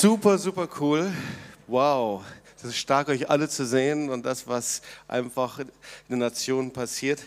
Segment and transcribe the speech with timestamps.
[0.00, 1.12] Super, super cool.
[1.66, 2.22] Wow.
[2.56, 5.66] Es ist stark, euch alle zu sehen und das, was einfach in
[6.08, 7.20] den Nationen passiert.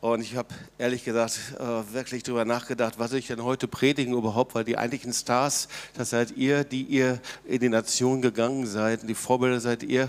[0.00, 4.54] Und ich habe ehrlich gesagt äh, wirklich darüber nachgedacht, was ich denn heute predigen überhaupt,
[4.54, 9.16] weil die eigentlichen Stars, das seid ihr, die ihr in die Nation gegangen seid, die
[9.16, 10.08] Vorbilder seid ihr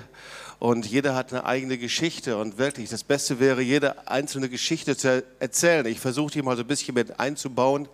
[0.59, 5.23] und jeder hat eine eigene Geschichte und wirklich das Beste wäre, jede einzelne Geschichte zu
[5.39, 5.85] erzählen.
[5.85, 7.87] Ich versuche die mal so ein bisschen mit einzubauen,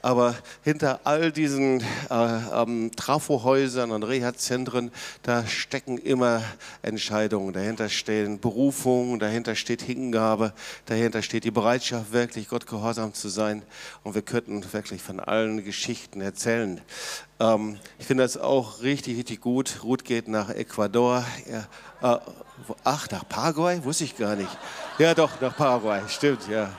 [0.00, 6.42] aber hinter all diesen äh, ähm, Trafohäusern und Reha-Zentren, da stecken immer
[6.80, 10.54] Entscheidungen, dahinter stehen Berufungen, dahinter steht Hingabe,
[10.86, 13.62] dahinter steht die Bereitschaft, wirklich Gott gehorsam zu sein
[14.04, 16.80] und wir könnten wirklich von allen Geschichten erzählen.
[17.38, 19.82] Ähm, ich finde das auch richtig, richtig gut.
[19.82, 21.24] Ruth geht nach Ecuador.
[21.50, 22.20] Ja, äh,
[22.84, 23.84] ach, nach Paraguay?
[23.84, 24.50] Wusste ich gar nicht.
[24.98, 26.00] Ja, doch, nach Paraguay.
[26.08, 26.70] Stimmt, ja.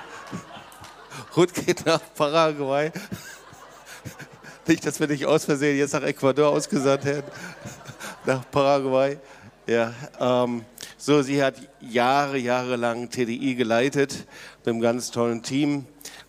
[1.36, 2.92] Ruth geht nach Paraguay.
[4.68, 7.32] Nicht, dass wir nicht aus Versehen jetzt nach Ecuador ausgesandt hätten.
[8.26, 9.18] Nach Paraguay.
[9.66, 10.66] Ja, ähm,
[10.98, 14.28] so, sie hat Jahre, Jahre lang TDI geleitet
[14.60, 15.86] mit einem ganz tollen Team.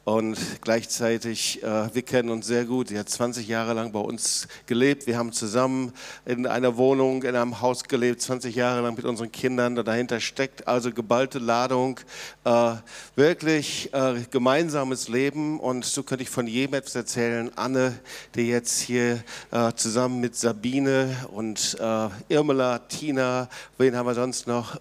[0.08, 2.88] Und gleichzeitig, äh, wir kennen uns sehr gut.
[2.88, 5.06] Sie hat 20 Jahre lang bei uns gelebt.
[5.06, 5.92] Wir haben zusammen
[6.24, 9.74] in einer Wohnung, in einem Haus gelebt, 20 Jahre lang mit unseren Kindern.
[9.74, 12.00] Dahinter steckt also geballte Ladung,
[12.44, 12.76] äh,
[13.16, 15.60] wirklich äh, gemeinsames Leben.
[15.60, 17.50] Und so könnte ich von jedem etwas erzählen.
[17.56, 17.92] Anne,
[18.34, 24.46] die jetzt hier äh, zusammen mit Sabine und äh, Irmela, Tina, wen haben wir sonst
[24.46, 24.80] noch?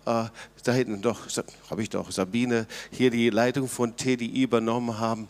[0.67, 1.21] Da hinten doch,
[1.69, 5.29] habe ich doch, Sabine, hier die Leitung von TDI übernommen haben.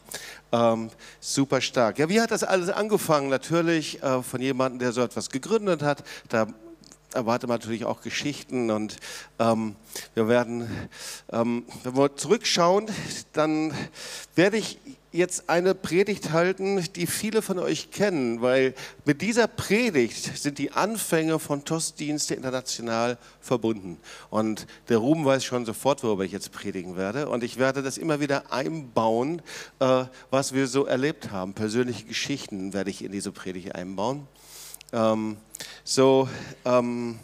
[0.51, 1.99] Ähm, super stark.
[1.99, 3.29] Ja, wie hat das alles angefangen?
[3.29, 6.03] Natürlich äh, von jemandem, der so etwas gegründet hat.
[6.29, 6.47] Da
[7.13, 8.95] erwartet man natürlich auch Geschichten und
[9.37, 9.75] ähm,
[10.15, 10.89] wir werden,
[11.31, 12.87] ähm, wenn wir zurückschauen,
[13.33, 13.75] dann
[14.33, 14.79] werde ich
[15.17, 18.73] jetzt eine Predigt halten, die viele von euch kennen, weil
[19.05, 23.97] mit dieser Predigt sind die Anfänge von TOS-Dienste international verbunden.
[24.29, 27.29] Und der Ruben weiß schon sofort, worüber ich jetzt predigen werde.
[27.29, 29.41] Und ich werde das immer wieder einbauen,
[29.79, 31.53] äh, was wir so erlebt haben.
[31.53, 34.27] Persönliche Geschichten werde ich in diese Predigt einbauen.
[34.93, 35.37] Ähm,
[35.83, 36.29] so,
[36.63, 37.19] ähm,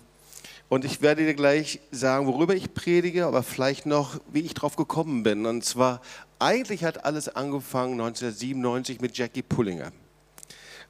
[0.74, 4.76] und ich werde dir gleich sagen, worüber ich predige, aber vielleicht noch, wie ich drauf
[4.76, 5.46] gekommen bin.
[5.46, 6.02] Und zwar
[6.44, 9.94] eigentlich hat alles angefangen 1997 mit Jackie Pullinger.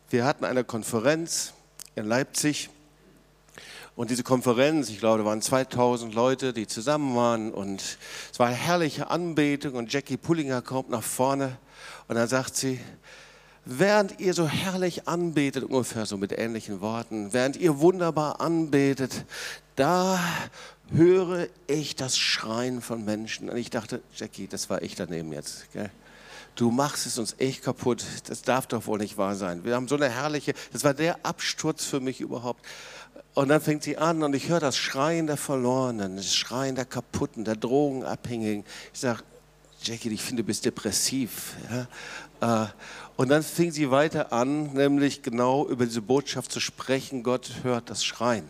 [0.10, 1.54] Wir hatten eine Konferenz
[1.96, 2.70] in Leipzig.
[3.96, 7.54] Und diese Konferenz, ich glaube, da waren 2000 Leute, die zusammen waren.
[7.54, 8.00] Und
[8.32, 9.76] es war eine herrliche Anbetung.
[9.76, 11.60] Und Jackie Pullinger kommt nach vorne.
[12.08, 12.80] Und dann sagt sie,
[13.64, 19.26] während ihr so herrlich anbetet, ungefähr so mit ähnlichen Worten, während ihr wunderbar anbetet,
[19.76, 20.20] da
[20.92, 23.50] höre ich das Schreien von Menschen.
[23.50, 25.72] Und ich dachte, Jackie, das war ich daneben jetzt.
[25.74, 25.90] Gell?
[26.56, 28.06] Du machst es uns echt kaputt.
[28.28, 29.64] Das darf doch wohl nicht wahr sein.
[29.64, 32.64] Wir haben so eine herrliche, das war der Absturz für mich überhaupt.
[33.34, 36.86] Und dann fängt sie an und ich höre das Schreien der Verlorenen, das Schreien der
[36.86, 38.64] Kaputten, der Drogenabhängigen.
[38.94, 39.24] Ich sage,
[39.82, 41.56] Jackie, ich finde, du bist depressiv.
[42.40, 42.66] Ja?
[42.66, 42.68] Äh,
[43.16, 47.90] und dann fing sie weiter an, nämlich genau über diese Botschaft zu sprechen, Gott hört
[47.90, 48.48] das Schreien.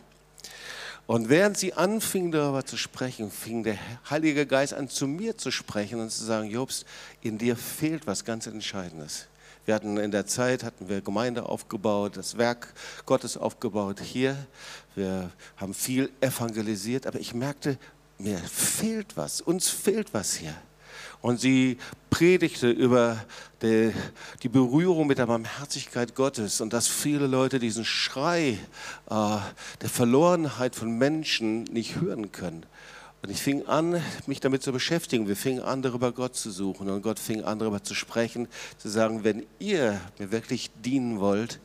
[1.05, 3.77] Und während sie anfing darüber zu sprechen, fing der
[4.09, 6.85] Heilige Geist an zu mir zu sprechen und zu sagen, Jobst,
[7.21, 9.27] in dir fehlt was ganz Entscheidendes.
[9.65, 12.73] Wir hatten in der Zeit, hatten wir Gemeinde aufgebaut, das Werk
[13.05, 14.37] Gottes aufgebaut hier.
[14.95, 17.77] Wir haben viel evangelisiert, aber ich merkte,
[18.17, 20.55] mir fehlt was, uns fehlt was hier.
[21.23, 21.77] Und sie
[22.09, 23.17] predigte über
[23.61, 23.93] die,
[24.43, 28.59] die, Berührung mit der Barmherzigkeit Gottes und dass viele Leute diesen Schrei
[29.09, 29.37] äh,
[29.81, 32.65] der Verlorenheit von Menschen nicht hören können.
[33.21, 35.29] Und ich fing an, mich damit zu beschäftigen.
[35.29, 36.89] Wir fingen an, darüber Gott zu suchen.
[36.89, 41.61] Und Gott fing an, darüber zu sprechen, zu sagen, wenn ihr mir wirklich dienen wollt,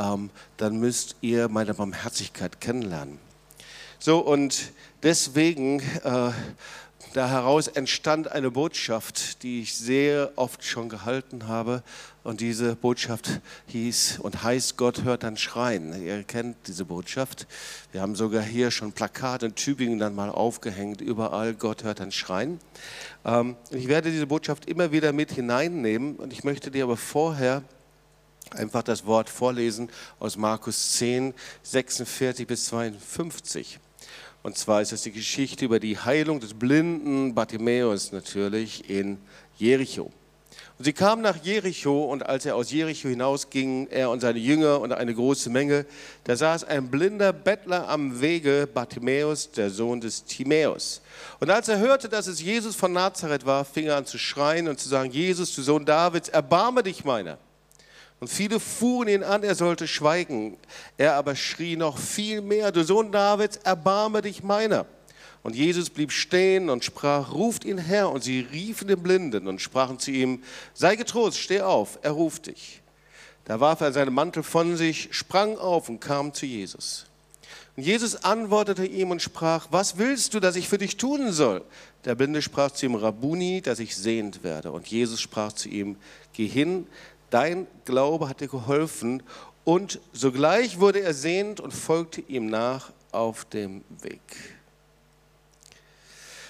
[0.00, 3.20] ähm, dann müsst ihr meine Barmherzigkeit kennenlernen.
[4.00, 4.72] So, und
[5.04, 6.32] deswegen äh,
[7.16, 11.82] da heraus entstand eine Botschaft, die ich sehr oft schon gehalten habe.
[12.22, 16.04] Und diese Botschaft hieß und heißt, Gott hört dann schreien.
[16.04, 17.46] Ihr kennt diese Botschaft.
[17.90, 22.12] Wir haben sogar hier schon Plakate in Tübingen dann mal aufgehängt, überall, Gott hört dann
[22.12, 22.60] schreien.
[23.24, 27.62] Ähm, ich werde diese Botschaft immer wieder mit hineinnehmen und ich möchte dir aber vorher
[28.50, 29.88] einfach das Wort vorlesen
[30.18, 33.80] aus Markus 10, 46 bis 52.
[34.46, 39.18] Und zwar ist es die Geschichte über die Heilung des blinden Bartimäus natürlich in
[39.58, 40.12] Jericho.
[40.78, 44.80] Und sie kamen nach Jericho und als er aus Jericho hinausging, er und seine Jünger
[44.80, 45.84] und eine große Menge,
[46.22, 51.00] da saß ein blinder Bettler am Wege, Bartimäus, der Sohn des Timäus.
[51.40, 54.68] Und als er hörte, dass es Jesus von Nazareth war, fing er an zu schreien
[54.68, 57.36] und zu sagen, Jesus, du Sohn Davids, erbarme dich meiner.
[58.18, 60.56] Und viele fuhren ihn an, er sollte schweigen.
[60.96, 64.86] Er aber schrie noch viel mehr, du Sohn Davids, erbarme dich meiner.
[65.42, 68.10] Und Jesus blieb stehen und sprach, ruft ihn her.
[68.10, 70.42] Und sie riefen den Blinden und sprachen zu ihm,
[70.74, 72.82] sei getrost, steh auf, er ruft dich.
[73.44, 77.06] Da warf er seinen Mantel von sich, sprang auf und kam zu Jesus.
[77.76, 81.62] Und Jesus antwortete ihm und sprach, was willst du, dass ich für dich tun soll?
[82.06, 84.72] Der Blinde sprach zu ihm, Rabuni, dass ich sehend werde.
[84.72, 85.96] Und Jesus sprach zu ihm,
[86.32, 86.86] geh hin,
[87.30, 89.22] dein Glaube hat dir geholfen.
[89.64, 94.20] Und sogleich wurde er sehend und folgte ihm nach auf dem Weg.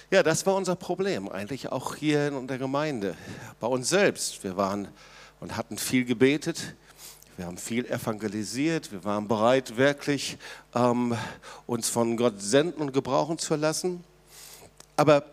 [0.09, 3.17] Ja, das war unser Problem, eigentlich auch hier in der Gemeinde,
[3.59, 4.41] bei uns selbst.
[4.43, 4.87] Wir waren
[5.41, 6.75] und hatten viel gebetet,
[7.35, 10.37] wir haben viel evangelisiert, wir waren bereit, wirklich
[10.73, 11.15] ähm,
[11.65, 14.03] uns von Gott senden und gebrauchen zu lassen.
[14.95, 15.23] Aber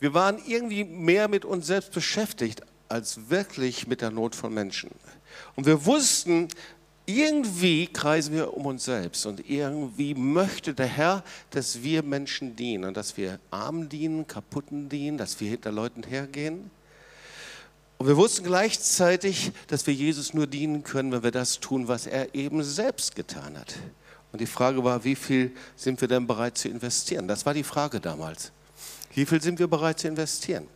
[0.00, 4.90] wir waren irgendwie mehr mit uns selbst beschäftigt, als wirklich mit der Not von Menschen.
[5.56, 6.48] Und wir wussten,
[7.06, 12.84] irgendwie kreisen wir um uns selbst und irgendwie möchte der Herr, dass wir Menschen dienen
[12.84, 16.70] und dass wir Armen dienen, Kaputten dienen, dass wir hinter Leuten hergehen.
[17.96, 22.06] Und wir wussten gleichzeitig, dass wir Jesus nur dienen können, wenn wir das tun, was
[22.06, 23.74] er eben selbst getan hat.
[24.32, 27.26] Und die Frage war, wie viel sind wir denn bereit zu investieren?
[27.26, 28.52] Das war die Frage damals.
[29.14, 30.66] Wie viel sind wir bereit zu investieren?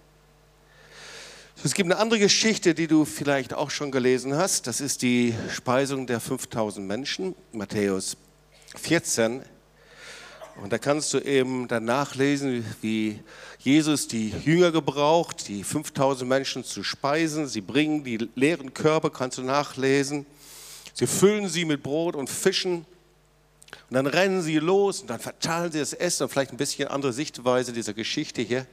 [1.64, 4.66] Es gibt eine andere Geschichte, die du vielleicht auch schon gelesen hast.
[4.66, 8.18] Das ist die Speisung der 5000 Menschen, Matthäus
[8.76, 9.40] 14.
[10.62, 13.20] Und da kannst du eben dann nachlesen, wie
[13.58, 17.48] Jesus die Jünger gebraucht, die 5000 Menschen zu speisen.
[17.48, 20.26] Sie bringen die leeren Körper, kannst du nachlesen.
[20.92, 22.84] Sie füllen sie mit Brot und Fischen.
[23.88, 26.24] Und dann rennen sie los und dann verteilen sie das Essen.
[26.24, 28.66] Und vielleicht ein bisschen andere Sichtweise dieser Geschichte hier.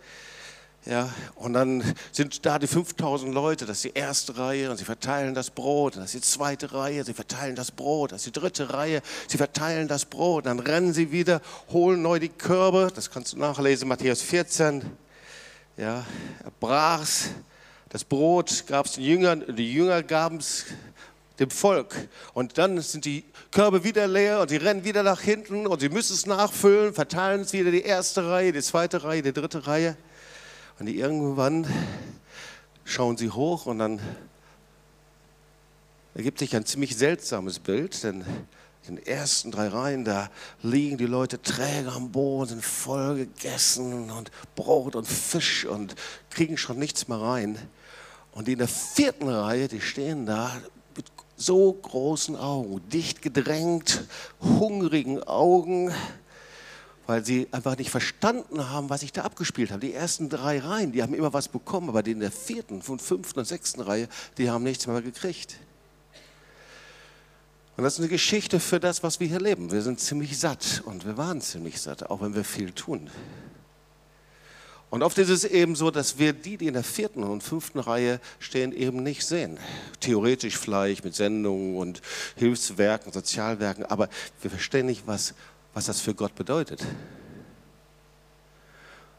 [0.85, 1.81] Ja, und dann
[2.11, 5.95] sind da die 5000 Leute, das ist die erste Reihe und sie verteilen das Brot,
[5.95, 9.37] das ist die zweite Reihe, sie verteilen das Brot, das ist die dritte Reihe, sie
[9.37, 11.41] verteilen das Brot, dann rennen sie wieder,
[11.71, 14.83] holen neu die Körbe, das kannst du nachlesen, Matthäus 14.
[15.77, 16.05] Ja,
[16.43, 17.29] er brach's,
[17.87, 20.65] das Brot gab es den Jüngern, die Jünger gaben es
[21.39, 21.95] dem Volk.
[22.33, 25.89] Und dann sind die Körbe wieder leer und sie rennen wieder nach hinten und sie
[25.89, 29.95] müssen es nachfüllen, verteilen es wieder die erste Reihe, die zweite Reihe, die dritte Reihe.
[30.79, 31.67] Und irgendwann
[32.83, 33.99] schauen sie hoch und dann
[36.15, 38.25] ergibt sich ein ziemlich seltsames Bild, denn
[38.87, 40.29] in den ersten drei Reihen, da
[40.61, 45.95] liegen die Leute träge am Boden, sind voll gegessen und Brot und Fisch und
[46.29, 47.57] kriegen schon nichts mehr rein.
[48.33, 50.51] Und die in der vierten Reihe, die stehen da
[50.97, 51.05] mit
[51.37, 54.05] so großen Augen, dicht gedrängt,
[54.41, 55.93] hungrigen Augen
[57.05, 59.83] weil sie einfach nicht verstanden haben, was sich da abgespielt hat.
[59.83, 63.39] Die ersten drei Reihen, die haben immer was bekommen, aber die in der vierten, fünften
[63.39, 64.07] und sechsten Reihe,
[64.37, 65.57] die haben nichts mehr gekriegt.
[67.75, 69.71] Und das ist eine Geschichte für das, was wir hier leben.
[69.71, 73.09] Wir sind ziemlich satt und wir waren ziemlich satt, auch wenn wir viel tun.
[74.91, 77.79] Und oft ist es eben so, dass wir die, die in der vierten und fünften
[77.79, 79.57] Reihe stehen, eben nicht sehen.
[79.99, 82.03] Theoretisch vielleicht mit Sendungen und
[82.35, 84.07] Hilfswerken, Sozialwerken, aber
[84.43, 85.33] wir verstehen nicht, was
[85.73, 86.85] was das für Gott bedeutet.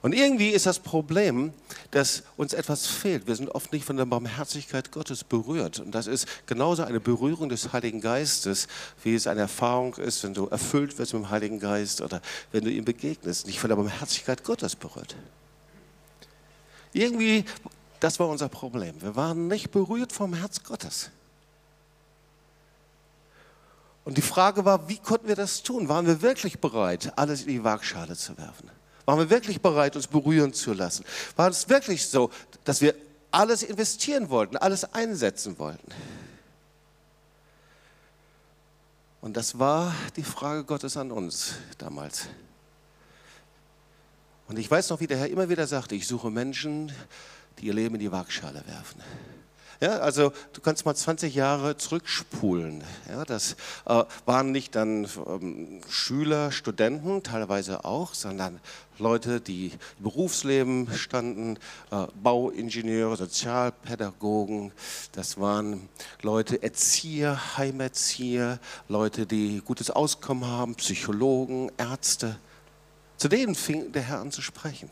[0.05, 1.55] Und irgendwie ist das Problem,
[1.91, 3.27] dass uns etwas fehlt.
[3.27, 5.81] Wir sind oft nicht von der Barmherzigkeit Gottes berührt.
[5.81, 8.69] Und das ist genauso eine Berührung des Heiligen Geistes,
[9.03, 12.21] wie es eine Erfahrung ist, wenn du erfüllt wirst mit dem Heiligen Geist oder
[12.53, 15.17] wenn du ihm begegnest, nicht von der Barmherzigkeit Gottes berührt.
[16.93, 17.47] Irgendwie,
[17.99, 19.01] das war unser Problem.
[19.01, 21.09] Wir waren nicht berührt vom Herz Gottes.
[24.05, 25.89] Und die Frage war, wie konnten wir das tun?
[25.89, 28.71] Waren wir wirklich bereit, alles in die Waagschale zu werfen?
[29.07, 31.05] Waren wir wirklich bereit, uns berühren zu lassen?
[31.37, 32.31] War es wirklich so,
[32.65, 32.95] dass wir
[33.31, 35.91] alles investieren wollten, alles einsetzen wollten?
[39.21, 42.27] Und das war die Frage Gottes an uns damals.
[44.49, 46.93] Und ich weiß noch, wie der Herr immer wieder sagte, ich suche Menschen,
[47.59, 49.01] die ihr Leben in die Waagschale werfen.
[49.85, 52.83] Ja, also du kannst mal 20 Jahre zurückspulen.
[53.07, 58.61] Ja, das äh, waren nicht dann ähm, Schüler, Studenten, teilweise auch, sondern
[58.99, 61.59] Leute, die im Berufsleben standen,
[61.91, 64.73] äh, Bauingenieure, Sozialpädagogen,
[65.13, 65.87] das waren
[66.23, 72.39] Leute, Erzieher, Heimerzieher, Leute, die gutes Auskommen haben, Psychologen, Ärzte.
[73.19, 74.89] Zu denen fing der Herr an zu sprechen.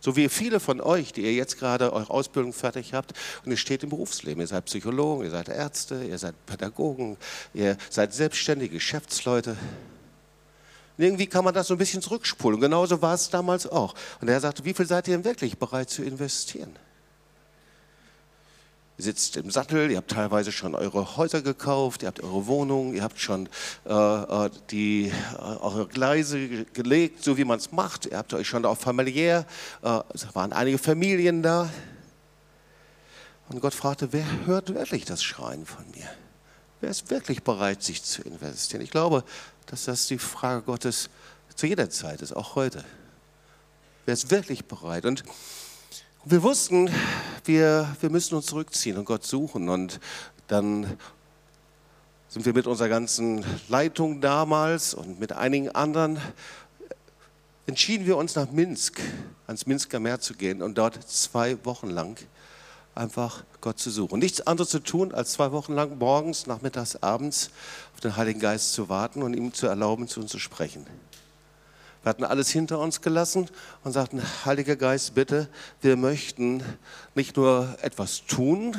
[0.00, 3.12] So wie viele von euch, die ihr jetzt gerade eure Ausbildung fertig habt
[3.44, 4.40] und ihr steht im Berufsleben.
[4.40, 7.16] Ihr seid Psychologen, ihr seid Ärzte, ihr seid Pädagogen,
[7.54, 9.56] ihr seid selbstständige Geschäftsleute.
[10.96, 12.60] Und irgendwie kann man das so ein bisschen zurückspulen.
[12.60, 13.94] genauso war es damals auch.
[14.20, 16.74] Und er sagte, wie viel seid ihr denn wirklich bereit zu investieren?
[18.98, 23.04] Sitzt im Sattel, ihr habt teilweise schon eure Häuser gekauft, ihr habt eure Wohnungen, ihr
[23.04, 23.48] habt schon
[23.86, 28.06] äh, äh die, äh, eure Gleise gelegt, so wie man es macht.
[28.06, 29.46] Ihr habt euch schon auch familiär,
[29.82, 31.70] äh, es waren einige Familien da.
[33.48, 36.08] Und Gott fragte, wer hört wirklich das Schreien von mir?
[36.80, 38.82] Wer ist wirklich bereit, sich zu investieren?
[38.82, 39.24] Ich glaube,
[39.66, 41.08] dass das die Frage Gottes
[41.54, 42.84] zu jeder Zeit ist, auch heute.
[44.06, 45.04] Wer ist wirklich bereit?
[45.06, 45.24] Und
[46.30, 46.90] wir wussten,
[47.46, 49.70] wir, wir müssen uns zurückziehen und Gott suchen.
[49.70, 49.98] Und
[50.46, 50.98] dann
[52.28, 56.18] sind wir mit unserer ganzen Leitung damals und mit einigen anderen
[57.66, 59.00] entschieden wir uns nach Minsk,
[59.46, 62.18] ans Minsker Meer zu gehen und dort zwei Wochen lang
[62.94, 64.18] einfach Gott zu suchen.
[64.18, 67.50] Nichts anderes zu tun, als zwei Wochen lang morgens, nachmittags, abends
[67.94, 70.86] auf den Heiligen Geist zu warten und ihm zu erlauben, zu uns zu sprechen.
[72.02, 73.48] Wir hatten alles hinter uns gelassen
[73.84, 75.48] und sagten, Heiliger Geist, bitte,
[75.80, 76.62] wir möchten
[77.14, 78.76] nicht nur etwas tun,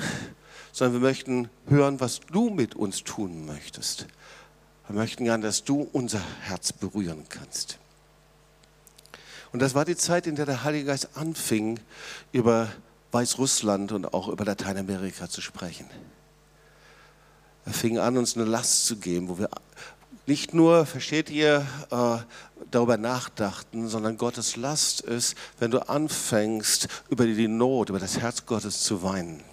[0.72, 4.08] sondern wir möchten hören, was du mit uns tun möchtest.
[4.88, 7.78] Wir möchten gern, dass du unser Herz berühren kannst.
[9.52, 11.80] Und das war die Zeit, in der der Heilige Geist anfing,
[12.32, 12.70] über
[13.12, 15.90] Weißrussland und auch über Lateinamerika zu sprechen.
[17.66, 19.50] Er fing an, uns eine Last zu geben, wo wir
[20.29, 22.17] nicht nur, versteht ihr, äh,
[22.71, 28.45] darüber nachdachten, sondern Gottes Last ist, wenn du anfängst, über die Not, über das Herz
[28.45, 29.43] Gottes zu weinen.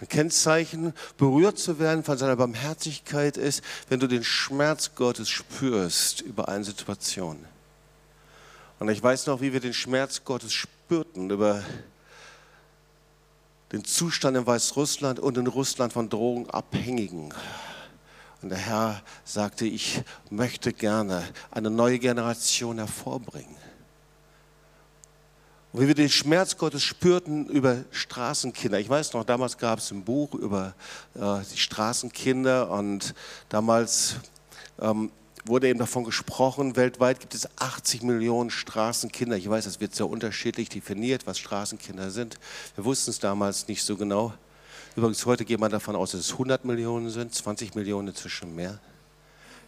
[0.00, 6.20] Ein Kennzeichen, berührt zu werden von seiner Barmherzigkeit ist, wenn du den Schmerz Gottes spürst
[6.20, 7.44] über eine Situation.
[8.78, 11.64] Und ich weiß noch, wie wir den Schmerz Gottes spürten über
[13.72, 17.34] den Zustand in Weißrussland und in Russland von Drogenabhängigen.
[18.46, 23.56] Und der Herr sagte, ich möchte gerne eine neue Generation hervorbringen.
[25.72, 28.78] Und wie wir den Schmerz Gottes spürten über Straßenkinder.
[28.78, 30.74] Ich weiß noch, damals gab es ein Buch über
[31.16, 33.16] äh, die Straßenkinder und
[33.48, 34.14] damals
[34.78, 35.10] ähm,
[35.44, 39.36] wurde eben davon gesprochen, weltweit gibt es 80 Millionen Straßenkinder.
[39.36, 42.38] Ich weiß, das wird sehr unterschiedlich definiert, was Straßenkinder sind.
[42.76, 44.34] Wir wussten es damals nicht so genau.
[44.96, 48.78] Übrigens, heute geht man davon aus, dass es 100 Millionen sind, 20 Millionen inzwischen mehr.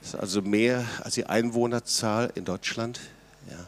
[0.00, 2.98] Das ist also mehr als die Einwohnerzahl in Deutschland.
[3.50, 3.66] Ja.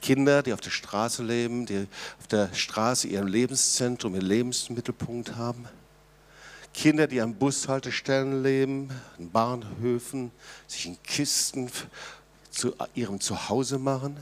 [0.00, 1.88] Kinder, die auf der Straße leben, die
[2.20, 5.66] auf der Straße ihren Lebenszentrum, ihren Lebensmittelpunkt haben.
[6.72, 10.30] Kinder, die an Bushaltestellen leben, an Bahnhöfen,
[10.68, 11.68] sich in Kisten
[12.48, 14.16] zu ihrem Zuhause machen.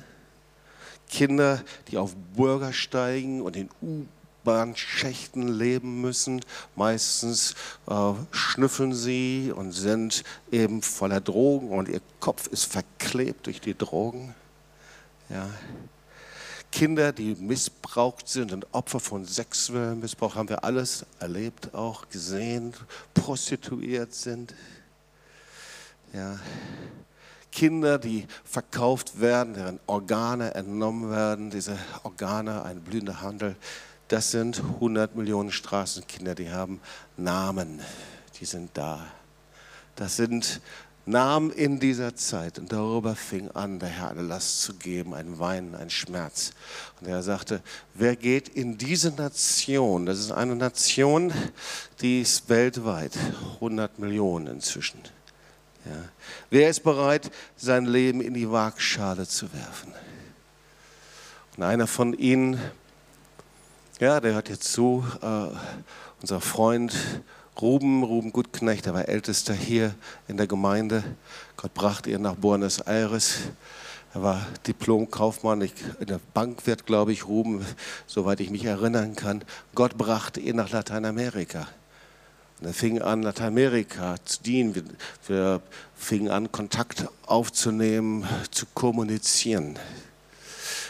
[1.11, 3.69] Kinder, die auf Bürgersteigen und in
[4.43, 6.41] U-Bahn-Schächten leben müssen.
[6.77, 7.55] Meistens
[7.89, 13.77] äh, schnüffeln sie und sind eben voller Drogen und ihr Kopf ist verklebt durch die
[13.77, 14.35] Drogen.
[15.29, 15.51] Ja.
[16.71, 22.75] Kinder, die missbraucht sind und Opfer von sexuellem Missbrauch, haben wir alles erlebt, auch gesehen,
[23.15, 24.55] prostituiert sind.
[26.13, 26.39] Ja.
[27.51, 33.57] Kinder, die verkauft werden, deren Organe entnommen werden, diese Organe, ein blühender Handel,
[34.09, 36.81] das sind 100 Millionen Straßenkinder, die haben
[37.17, 37.81] Namen,
[38.41, 39.07] die sind da.
[39.97, 40.61] Das sind
[41.09, 45.39] nahm in dieser Zeit, und darüber fing an, der Herr eine Last zu geben, ein
[45.39, 46.53] Weinen, ein Schmerz.
[47.01, 47.63] Und er sagte,
[47.95, 51.33] wer geht in diese Nation, das ist eine Nation,
[52.01, 53.17] die ist weltweit,
[53.55, 55.01] 100 Millionen inzwischen.
[55.87, 56.05] Ja.
[56.51, 59.95] Wer ist bereit, sein Leben in die Waagschale zu werfen?
[61.57, 62.61] Und einer von ihnen,
[64.01, 65.49] ja, der hört jetzt zu, äh,
[66.21, 66.95] unser Freund
[67.61, 69.95] Ruben, Ruben Gutknecht, der war Ältester hier
[70.29, 71.03] in der Gemeinde.
[71.57, 73.39] Gott brachte ihn nach Buenos Aires.
[74.15, 77.67] Er war Diplom-Kaufmann, in der Bankwirt, glaube ich, Ruben,
[78.07, 79.43] soweit ich mich erinnern kann.
[79.75, 81.67] Gott brachte ihn nach Lateinamerika.
[82.61, 84.97] Und er fing an, Lateinamerika zu dienen.
[85.27, 85.61] Wir
[85.97, 89.79] fingen an, Kontakt aufzunehmen, zu kommunizieren.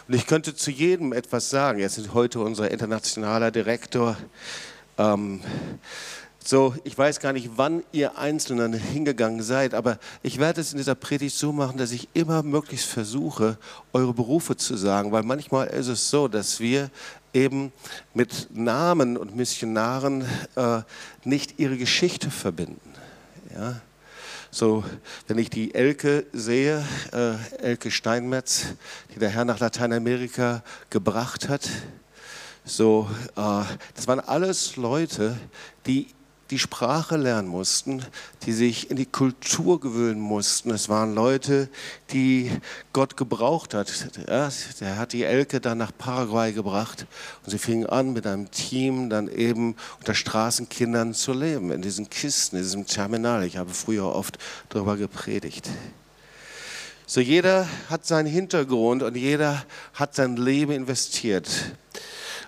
[0.08, 1.78] Und ich könnte zu jedem etwas sagen.
[1.78, 4.16] Jetzt ist heute unser internationaler Direktor.
[4.96, 5.42] Ähm,
[6.42, 10.78] so, ich weiß gar nicht, wann ihr Einzelnen hingegangen seid, aber ich werde es in
[10.78, 13.58] dieser Predigt so machen, dass ich immer möglichst versuche,
[13.92, 16.88] eure Berufe zu sagen, weil manchmal ist es so, dass wir
[17.34, 17.70] eben
[18.14, 20.24] mit Namen und Missionaren
[20.56, 20.80] äh,
[21.22, 22.94] nicht ihre Geschichte verbinden.
[23.54, 23.82] Ja?
[24.50, 24.82] So,
[25.26, 28.68] wenn ich die Elke sehe, äh, Elke Steinmetz,
[29.14, 31.68] die der Herr nach Lateinamerika gebracht hat,
[32.64, 33.62] so, äh,
[33.94, 35.38] das waren alles Leute,
[35.86, 36.08] die
[36.50, 38.02] die Sprache lernen mussten,
[38.46, 40.70] die sich in die Kultur gewöhnen mussten.
[40.70, 41.68] Es waren Leute,
[42.12, 42.50] die
[42.92, 43.92] Gott gebraucht hat.
[44.28, 44.50] Ja,
[44.80, 47.06] der hat die Elke dann nach Paraguay gebracht
[47.44, 52.08] und sie fingen an, mit einem Team dann eben unter Straßenkindern zu leben, in diesen
[52.08, 53.44] Kisten, in diesem Terminal.
[53.44, 54.38] Ich habe früher oft
[54.70, 55.68] darüber gepredigt.
[57.06, 59.64] So jeder hat seinen Hintergrund und jeder
[59.94, 61.48] hat sein Leben investiert.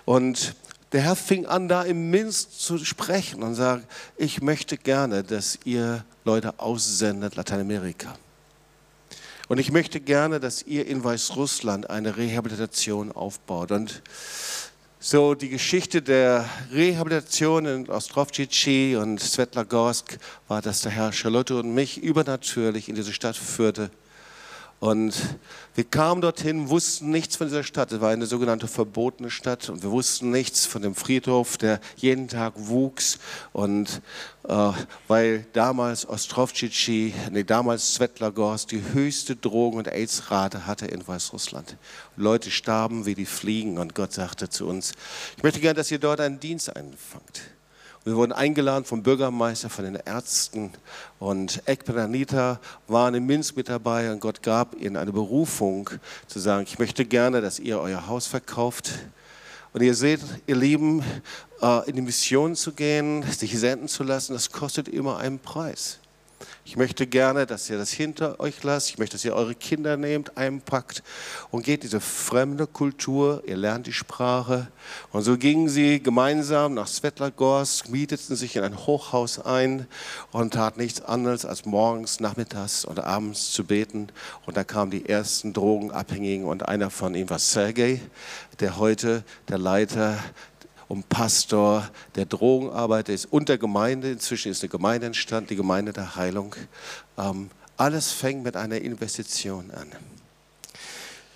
[0.05, 0.55] Und
[0.91, 5.59] der Herr fing an, da im Minsk zu sprechen und sagt, ich möchte gerne, dass
[5.63, 8.17] ihr Leute aussendet, Lateinamerika.
[9.47, 13.71] Und ich möchte gerne, dass ihr in Weißrussland eine Rehabilitation aufbaut.
[13.71, 14.01] Und
[14.99, 20.17] so die Geschichte der Rehabilitation in Ostrovcici und Svetlagorsk
[20.47, 23.91] war, dass der Herr Charlotte und mich übernatürlich in diese Stadt führte
[24.81, 25.13] und
[25.75, 27.91] wir kamen dorthin, wussten nichts von dieser Stadt.
[27.91, 32.27] Es war eine sogenannte verbotene Stadt und wir wussten nichts von dem Friedhof, der jeden
[32.27, 33.19] Tag wuchs.
[33.53, 34.01] Und
[34.47, 34.71] äh,
[35.07, 41.77] weil damals Ostrovcici, nee, damals Svetlagorsk die höchste Drogen- und AIDS-Rate hatte in Weißrussland.
[42.17, 44.93] Leute starben wie die Fliegen und Gott sagte zu uns,
[45.37, 47.41] ich möchte gerne, dass ihr dort einen Dienst einfangt.
[48.03, 50.71] Wir wurden eingeladen vom Bürgermeister, von den Ärzten
[51.19, 55.87] und Ekber Anita waren in Minsk mit dabei und Gott gab ihnen eine Berufung
[56.25, 58.93] zu sagen, ich möchte gerne, dass ihr euer Haus verkauft.
[59.73, 61.03] Und ihr seht, ihr Lieben,
[61.61, 66.00] äh, in die Mission zu gehen, sich senden zu lassen, das kostet immer einen Preis.
[66.63, 68.89] Ich möchte gerne, dass ihr das hinter euch lasst.
[68.89, 71.01] Ich möchte, dass ihr eure Kinder nehmt, einpackt
[71.49, 73.41] und geht diese fremde Kultur.
[73.47, 74.67] Ihr lernt die Sprache.
[75.11, 79.87] Und so gingen sie gemeinsam nach Svetlagorsk, mieteten sich in ein Hochhaus ein
[80.31, 84.09] und taten nichts anderes als morgens, nachmittags und abends zu beten.
[84.45, 87.99] Und da kamen die ersten Drogenabhängigen und einer von ihnen war Sergei,
[88.59, 90.19] der heute der Leiter
[90.91, 94.11] um Pastor der Drogenarbeit ist und der Gemeinde.
[94.11, 96.53] Inzwischen ist eine Gemeinde entstanden, die Gemeinde der Heilung.
[97.17, 99.87] Ähm, alles fängt mit einer Investition an.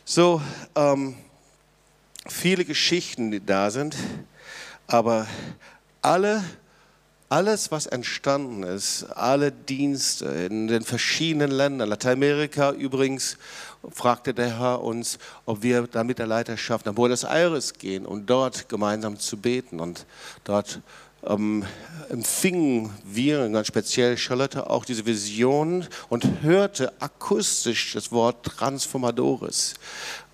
[0.04, 0.42] So,
[0.76, 1.16] ähm,
[2.28, 3.96] viele Geschichten, die da sind,
[4.88, 5.26] aber
[6.02, 6.44] alle
[7.30, 13.38] alles, was entstanden ist, alle Dienste in den verschiedenen Ländern, Lateinamerika übrigens,
[13.92, 18.26] fragte der Herr uns, ob wir da mit der Leiterschaft nach Buenos Aires gehen, um
[18.26, 19.80] dort gemeinsam zu beten.
[19.80, 20.06] Und
[20.44, 20.82] dort
[21.24, 21.66] ähm,
[22.10, 29.74] empfingen wir, ganz speziell Charlotte, auch diese Vision und hörte akustisch das Wort Transformadores.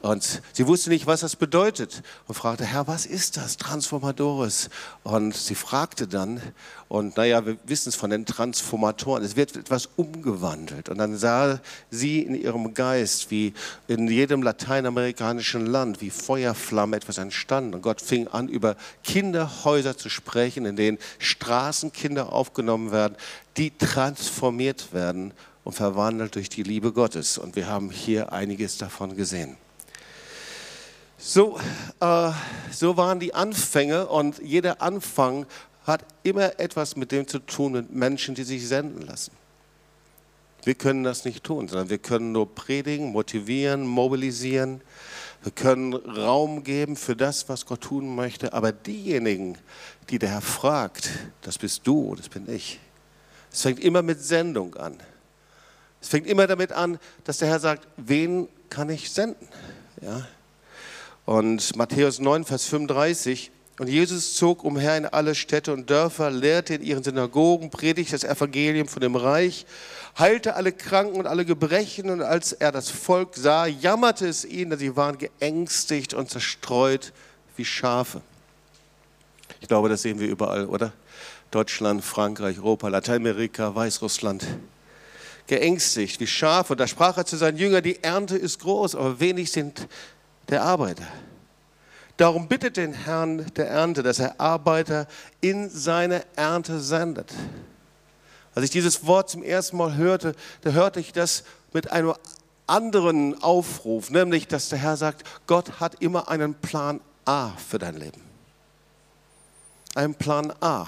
[0.02, 4.72] Und sie wusste nicht, was das bedeutet und fragte, Herr, was ist das, Transformadores?
[5.04, 6.42] Und sie fragte dann,
[6.88, 10.90] und naja, wir wissen es von den Transformatoren, es wird etwas umgewandelt.
[10.90, 11.60] Und dann sah
[11.92, 13.54] sie in ihrem Geist, wie
[13.88, 17.76] in jedem lateinamerikanischen Land, wie Feuerflamme etwas entstanden.
[17.76, 23.16] Und Gott fing an, über Kinderhäuser zu sprechen, in denen Straßenkinder aufgenommen werden,
[23.56, 25.32] die transformiert werden
[25.64, 27.38] und verwandelt durch die Liebe Gottes.
[27.38, 29.58] Und wir haben hier einiges davon gesehen.
[31.24, 31.60] So,
[32.00, 32.32] äh,
[32.72, 35.46] so waren die Anfänge und jeder Anfang
[35.86, 39.32] hat immer etwas mit dem zu tun, mit Menschen, die sich senden lassen.
[40.64, 44.82] Wir können das nicht tun, sondern wir können nur predigen, motivieren, mobilisieren.
[45.44, 48.54] Wir können Raum geben für das, was Gott tun möchte.
[48.54, 49.60] Aber diejenigen,
[50.10, 51.10] die der Herr fragt,
[51.42, 52.80] das bist du, das bin ich.
[53.52, 54.98] Es fängt immer mit Sendung an.
[56.02, 59.48] Es fängt immer damit an, dass der Herr sagt, wen kann ich senden?
[60.02, 60.28] Ja?
[61.26, 66.76] Und Matthäus 9, Vers 35, und Jesus zog umher in alle Städte und Dörfer, lehrte
[66.76, 69.66] in ihren Synagogen, predigte das Evangelium von dem Reich,
[70.20, 72.10] heilte alle Kranken und alle Gebrechen.
[72.10, 77.14] Und als er das Volk sah, jammerte es ihn, dass sie waren geängstigt und zerstreut
[77.56, 78.22] wie Schafe.
[79.62, 80.94] Ich glaube, das sehen wir überall, oder?
[81.50, 84.46] Deutschland, Frankreich, Europa, Lateinamerika, Weißrussland.
[85.48, 86.74] Geängstigt wie Schafe.
[86.74, 89.88] Und da sprach er zu seinen Jüngern, die Ernte ist groß, aber wenig sind
[90.52, 91.08] der Arbeiter.
[92.18, 95.08] Darum bittet den Herrn der Ernte, dass er Arbeiter
[95.40, 97.34] in seine Ernte sendet.
[98.54, 102.14] Als ich dieses Wort zum ersten Mal hörte, da hörte ich das mit einem
[102.68, 107.96] anderen Aufruf, nämlich dass der Herr sagt, Gott hat immer einen Plan A für dein
[107.96, 108.22] Leben.
[109.96, 110.88] Einen Plan A.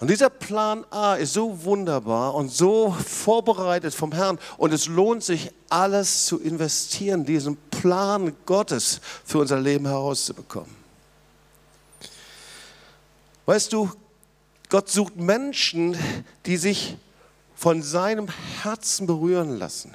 [0.00, 4.38] Und dieser Plan A ist so wunderbar und so vorbereitet vom Herrn.
[4.56, 10.74] Und es lohnt sich, alles zu investieren, diesen Plan Gottes für unser Leben herauszubekommen.
[13.44, 13.92] Weißt du,
[14.70, 15.94] Gott sucht Menschen,
[16.46, 16.96] die sich
[17.54, 18.28] von seinem
[18.62, 19.94] Herzen berühren lassen.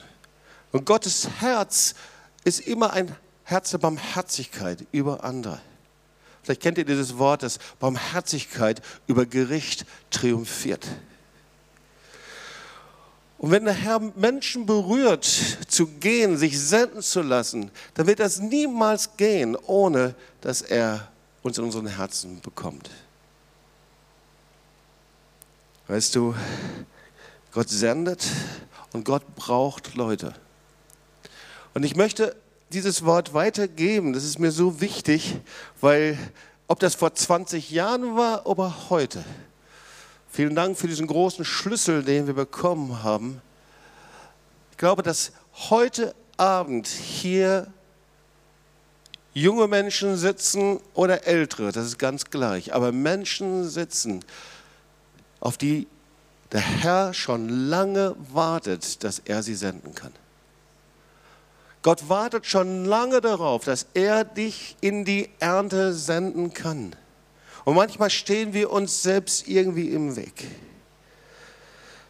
[0.71, 1.95] Und Gottes Herz
[2.43, 5.60] ist immer ein Herz der Barmherzigkeit über andere.
[6.43, 10.86] Vielleicht kennt ihr dieses Wort, dass Barmherzigkeit über Gericht triumphiert.
[13.39, 15.23] Und wenn der Herr Menschen berührt,
[15.69, 21.08] zu gehen, sich senden zu lassen, dann wird das niemals gehen, ohne dass er
[21.41, 22.89] uns in unseren Herzen bekommt.
[25.88, 26.36] Weißt du,
[27.54, 28.28] Gott sendet
[28.91, 30.34] und Gott braucht Leute.
[31.73, 32.36] Und ich möchte
[32.73, 35.38] dieses Wort weitergeben, das ist mir so wichtig,
[35.80, 36.17] weil
[36.67, 39.23] ob das vor 20 Jahren war oder heute,
[40.32, 43.42] Vielen Dank für diesen großen Schlüssel, den wir bekommen haben.
[44.72, 45.32] Ich glaube, dass
[45.70, 47.68] heute Abend hier
[49.34, 54.24] junge Menschen sitzen oder ältere, das ist ganz gleich, aber Menschen sitzen,
[55.39, 55.88] auf die
[56.52, 60.13] der Herr schon lange wartet, dass er sie senden kann.
[61.82, 66.96] Gott wartet schon lange darauf, dass er dich in die Ernte senden kann.
[67.69, 70.47] Und manchmal stehen wir uns selbst irgendwie im Weg.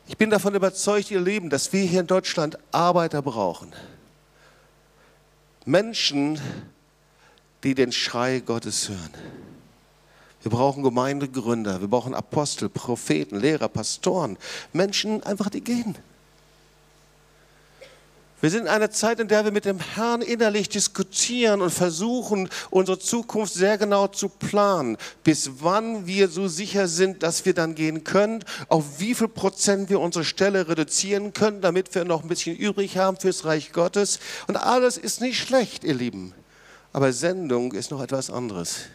[0.07, 3.73] Ich bin davon überzeugt, ihr Lieben, dass wir hier in Deutschland Arbeiter brauchen.
[5.65, 6.39] Menschen,
[7.65, 9.13] die den Schrei Gottes hören.
[10.43, 14.37] Wir brauchen Gemeindegründer, wir brauchen Apostel, Propheten, Lehrer, Pastoren,
[14.71, 15.97] Menschen einfach, die gehen.
[18.41, 22.49] Wir sind in einer Zeit, in der wir mit dem Herrn innerlich diskutieren und versuchen,
[22.69, 27.75] unsere Zukunft sehr genau zu planen, bis wann wir so sicher sind, dass wir dann
[27.75, 32.29] gehen können, auf wie viel Prozent wir unsere Stelle reduzieren können, damit wir noch ein
[32.29, 34.19] bisschen übrig haben fürs Reich Gottes.
[34.47, 36.33] Und alles ist nicht schlecht, ihr Lieben.
[36.93, 38.85] Aber Sendung ist noch etwas anderes.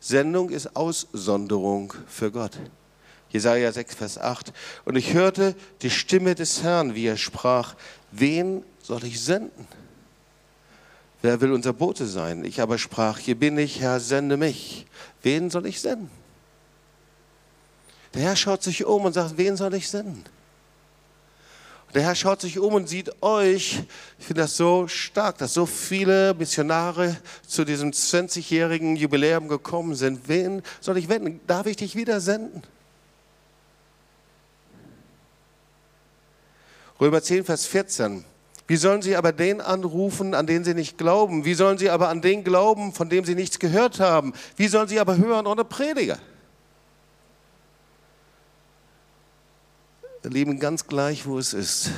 [0.00, 2.58] Sendung ist Aussonderung für Gott.
[3.30, 4.52] Jesaja 6, Vers 8.
[4.84, 7.74] Und ich hörte die Stimme des Herrn, wie er sprach:
[8.12, 9.66] Wen soll ich senden?
[11.22, 12.44] Wer will unser Bote sein?
[12.44, 14.86] Ich aber sprach: Hier bin ich, Herr, sende mich.
[15.22, 16.10] Wen soll ich senden?
[18.14, 20.24] Der Herr schaut sich um und sagt: Wen soll ich senden?
[21.92, 23.82] Der Herr schaut sich um und sieht euch.
[24.18, 30.28] Ich finde das so stark, dass so viele Missionare zu diesem 20-jährigen Jubiläum gekommen sind.
[30.28, 31.40] Wen soll ich wenden?
[31.48, 32.62] Darf ich dich wieder senden?
[37.00, 38.24] Römer 10, Vers 14.
[38.66, 41.44] Wie sollen sie aber den anrufen, an den sie nicht glauben?
[41.44, 44.32] Wie sollen sie aber an den glauben, von dem sie nichts gehört haben?
[44.56, 46.18] Wie sollen sie aber hören ohne Prediger?
[50.22, 51.90] Wir lieben ganz gleich, wo es ist.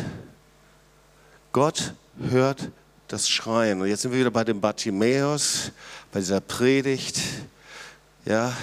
[1.50, 2.70] Gott hört
[3.08, 3.80] das Schreien.
[3.82, 5.72] Und jetzt sind wir wieder bei dem Bartimäus,
[6.12, 7.20] bei dieser Predigt.
[8.24, 8.56] Ja,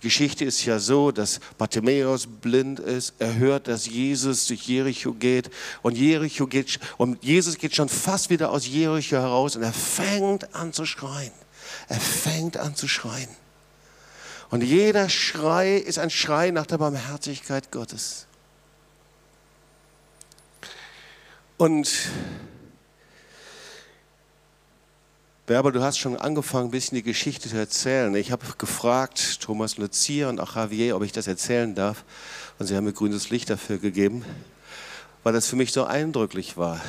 [0.00, 3.12] die Geschichte ist ja so, dass Bartimäus blind ist.
[3.18, 5.50] Er hört, dass Jesus durch Jericho geht
[5.82, 10.54] und Jericho geht und Jesus geht schon fast wieder aus Jericho heraus und er fängt
[10.54, 11.32] an zu schreien.
[11.88, 13.28] Er fängt an zu schreien.
[14.48, 18.26] Und jeder Schrei ist ein Schrei nach der Barmherzigkeit Gottes.
[21.58, 21.90] Und
[25.50, 28.14] Werber, du hast schon angefangen, ein bisschen die Geschichte zu erzählen.
[28.14, 32.04] Ich habe gefragt, Thomas Lucia und auch Javier, ob ich das erzählen darf.
[32.60, 34.24] Und sie haben mir grünes Licht dafür gegeben,
[35.24, 36.80] weil das für mich so eindrücklich war.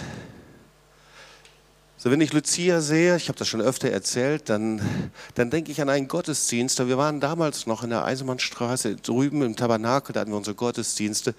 [1.97, 4.80] So, wenn ich Lucia sehe, ich habe das schon öfter erzählt, dann,
[5.34, 6.88] dann denke ich an einen Gottesdienst.
[6.88, 11.34] Wir waren damals noch in der Eisenbahnstraße drüben im Tabernakel, da hatten wir unsere Gottesdienste.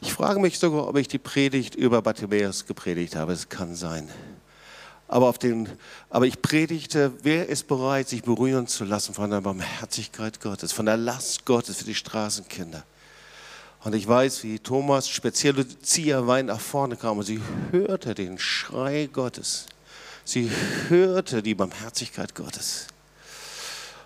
[0.00, 3.32] Ich frage mich sogar, ob ich die Predigt über Bartimäus gepredigt habe.
[3.32, 4.08] Es kann sein
[5.08, 5.68] aber, auf den,
[6.10, 10.84] aber ich predigte, wer ist bereit, sich berühren zu lassen von der Barmherzigkeit Gottes, von
[10.86, 12.84] der Last Gottes für die Straßenkinder.
[13.84, 17.40] Und ich weiß, wie Thomas, speziell Lucia Wein nach vorne kam und sie
[17.70, 19.66] hörte den Schrei Gottes.
[20.24, 20.50] Sie
[20.88, 22.86] hörte die Barmherzigkeit Gottes.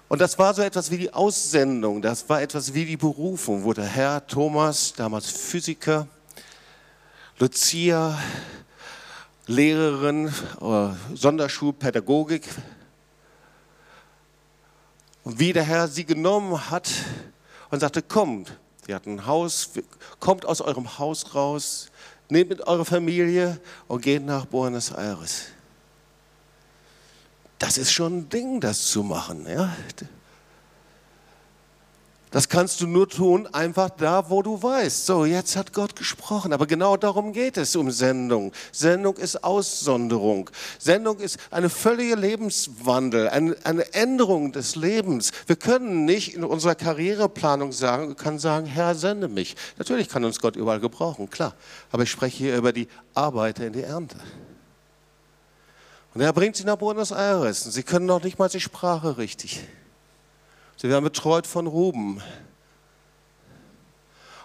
[0.09, 3.73] Und das war so etwas wie die Aussendung, das war etwas wie die Berufung, wo
[3.73, 6.07] der Herr Thomas, damals Physiker,
[7.39, 8.17] Lucia,
[9.47, 12.49] Lehrerin oder Sonderschulpädagogik.
[15.25, 16.91] Und wie der Herr sie genommen hat
[17.71, 19.71] und sagte, kommt, ihr habt ein Haus,
[20.21, 21.91] kommt aus eurem Haus raus,
[22.29, 25.47] nehmt mit eurer Familie und geht nach Buenos Aires.
[27.59, 29.47] Das ist schon ein Ding, das zu machen.
[29.49, 29.77] Ja?
[32.33, 35.05] Das kannst du nur tun, einfach da, wo du weißt.
[35.05, 36.55] So, jetzt hat Gott gesprochen.
[36.55, 38.53] Aber genau darum geht es um Sendung.
[38.73, 40.49] Sendung ist Aussonderung.
[40.79, 45.31] Sendung ist eine völlige Lebenswandel, eine, eine Änderung des Lebens.
[45.47, 49.55] Wir können nicht in unserer Karriereplanung sagen, wir können sagen, Herr, sende mich.
[49.77, 51.55] Natürlich kann uns Gott überall gebrauchen, klar.
[51.91, 54.17] Aber ich spreche hier über die Arbeiter in die Ernte.
[56.15, 57.67] Und er bringt sie nach Buenos Aires.
[57.67, 59.61] Und sie können noch nicht mal die Sprache richtig.
[60.83, 62.21] Sie werden betreut von Ruben.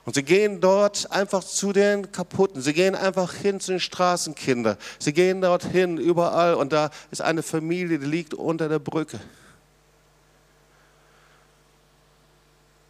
[0.06, 2.62] Und sie gehen dort einfach zu den Kaputten.
[2.62, 4.78] Sie gehen einfach hin zu den Straßenkindern.
[5.00, 6.54] Sie gehen dorthin, überall.
[6.54, 9.20] Und da ist eine Familie, die liegt unter der Brücke.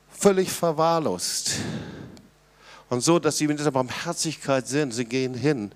[0.09, 1.51] Völlig verwahrlost.
[2.89, 5.71] Und so, dass sie mit dieser Barmherzigkeit sind, sie gehen hin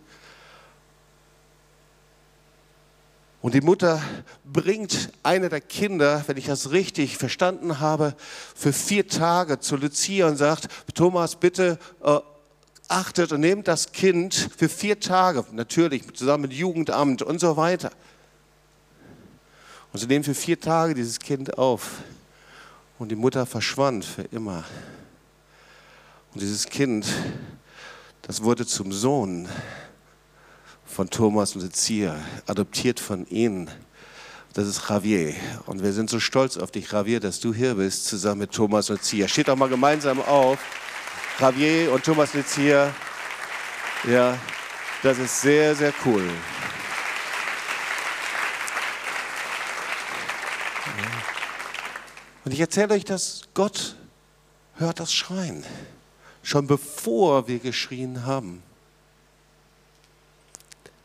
[3.42, 4.02] Und die Mutter
[4.46, 8.16] bringt eine der Kinder, wenn ich das richtig verstanden habe,
[8.56, 12.20] für vier Tage zu Lucia und sagt, Thomas, bitte äh,
[12.88, 17.92] achtet und nehmt das Kind für vier Tage, natürlich zusammen mit Jugendamt und so weiter.
[19.92, 22.04] Und sie nehmen für vier Tage dieses Kind auf.
[23.00, 24.64] Und die Mutter verschwand für immer.
[26.34, 27.08] Und dieses Kind,
[28.22, 29.50] das wurde zum Sohn
[30.92, 33.72] von Thomas und Lucia, adoptiert von ihnen.
[34.54, 35.34] Das ist Javier.
[35.66, 38.90] Und wir sind so stolz auf dich, Javier, dass du hier bist, zusammen mit Thomas
[38.90, 39.28] und Lucia.
[39.28, 40.60] Steht doch mal gemeinsam auf.
[41.40, 42.94] Javier und Thomas Lucia.
[44.08, 44.38] Ja,
[45.02, 46.28] das ist sehr, sehr cool.
[52.44, 53.96] Und ich erzähle euch, dass Gott
[54.76, 55.64] hört das Schreien,
[56.44, 58.64] schon bevor wir geschrien haben.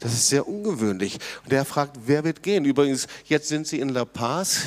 [0.00, 1.18] Das ist sehr ungewöhnlich.
[1.44, 2.64] Und er fragt, wer wird gehen?
[2.64, 4.62] Übrigens, jetzt sind sie in La Paz.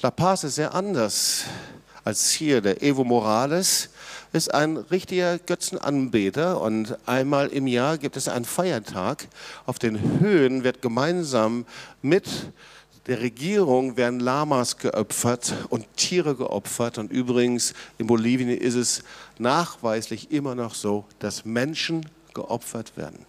[0.00, 1.44] La Paz ist sehr anders
[2.04, 2.60] als hier.
[2.60, 3.90] Der Evo Morales
[4.32, 9.26] ist ein richtiger Götzenanbeter und einmal im Jahr gibt es einen Feiertag.
[9.64, 11.66] Auf den Höhen wird gemeinsam
[12.02, 12.28] mit
[13.06, 16.98] der Regierung werden Lamas geopfert und Tiere geopfert.
[16.98, 19.04] Und übrigens in Bolivien ist es
[19.38, 23.26] nachweislich immer noch so, dass Menschen geopfert werden.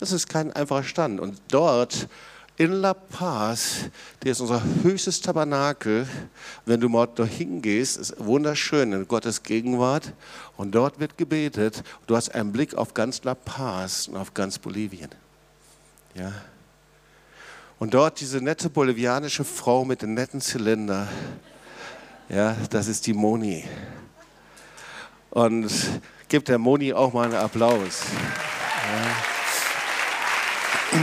[0.00, 1.20] Das ist kein einfacher Stand.
[1.20, 2.08] Und dort
[2.56, 3.84] in La Paz,
[4.22, 6.06] der ist unser höchstes Tabernakel.
[6.66, 10.12] Wenn du mal dorthin gehst, ist wunderschön in Gottes Gegenwart.
[10.56, 11.84] Und dort wird gebetet.
[12.06, 15.10] Du hast einen Blick auf ganz La Paz und auf ganz Bolivien.
[16.14, 16.32] Ja.
[17.78, 21.08] Und dort diese nette bolivianische Frau mit dem netten Zylinder.
[22.28, 23.64] Ja, das ist die Moni.
[25.30, 25.70] Und
[26.32, 28.04] Gebt der Moni auch mal einen Applaus.
[30.90, 30.98] Ja.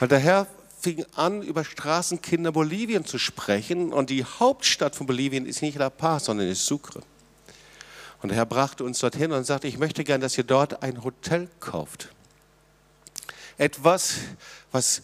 [0.00, 0.46] Weil der Herr
[0.82, 3.94] fing an, über Straßenkinder Bolivien zu sprechen.
[3.94, 7.00] Und die Hauptstadt von Bolivien ist nicht La Paz, sondern ist Sucre.
[8.20, 11.02] Und der Herr brachte uns dorthin und sagte, ich möchte gern, dass ihr dort ein
[11.02, 12.10] Hotel kauft.
[13.56, 14.16] Etwas,
[14.72, 15.00] was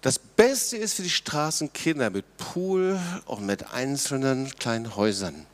[0.00, 5.46] das Beste ist für die Straßenkinder mit Pool und mit einzelnen kleinen Häusern.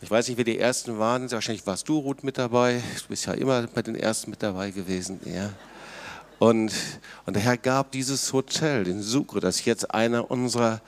[0.00, 1.30] Ich weiß nicht, wer die Ersten waren.
[1.30, 2.82] Wahrscheinlich warst du, Ruth, mit dabei.
[3.02, 5.20] Du bist ja immer bei den Ersten mit dabei gewesen.
[5.24, 5.50] Ja.
[6.38, 6.72] Und,
[7.24, 10.82] und der Herr gab dieses Hotel, den Sucre, das jetzt einer unserer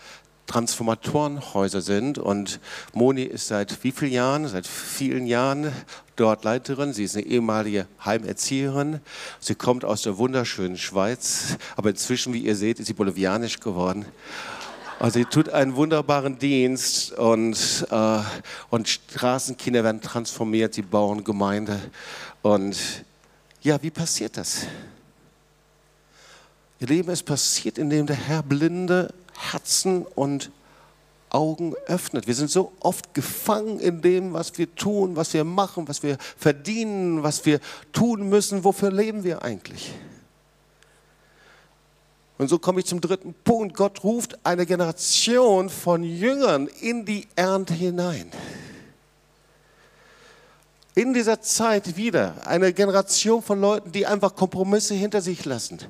[0.47, 2.19] Transformatorenhäuser sind.
[2.19, 2.61] Und
[2.93, 4.49] Moni ist seit wie vielen Jahren?
[4.49, 5.73] Seit vielen Jahren
[6.17, 6.93] dort Leiterin.
[6.93, 9.01] Sie ist eine ehemalige Heimerzieherin.
[9.41, 14.07] Sie kommt aus der wunderschönen Schweiz, aber inzwischen, wie ihr seht, ist sie bolivianisch geworden.
[14.99, 18.19] Also sie tut einen wunderbaren Dienst und, äh,
[18.71, 21.79] und Straßenkinder werden transformiert, sie bauen Gemeinde.
[22.41, 22.79] Und
[23.61, 24.67] ja, wie passiert das?
[26.81, 30.51] Ihr Leben, es passiert, indem der Herr blinde Herzen und
[31.37, 32.27] Augen öffnet.
[32.27, 36.17] Wir sind so oft gefangen in dem, was wir tun, was wir machen, was wir
[36.39, 37.61] verdienen, was wir
[37.93, 38.65] tun müssen.
[38.65, 39.93] Wofür leben wir eigentlich?
[42.39, 43.77] Und so komme ich zum dritten Punkt.
[43.77, 48.31] Gott ruft eine Generation von Jüngern in die Ernte hinein.
[50.95, 55.81] In dieser Zeit wieder eine Generation von Leuten, die einfach Kompromisse hinter sich lassen,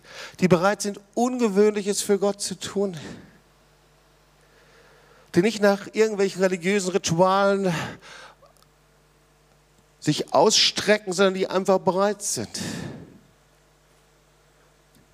[0.40, 2.96] die bereit sind, Ungewöhnliches für Gott zu tun
[5.36, 7.72] die nicht nach irgendwelchen religiösen Ritualen
[10.00, 12.48] sich ausstrecken, sondern die einfach bereit sind.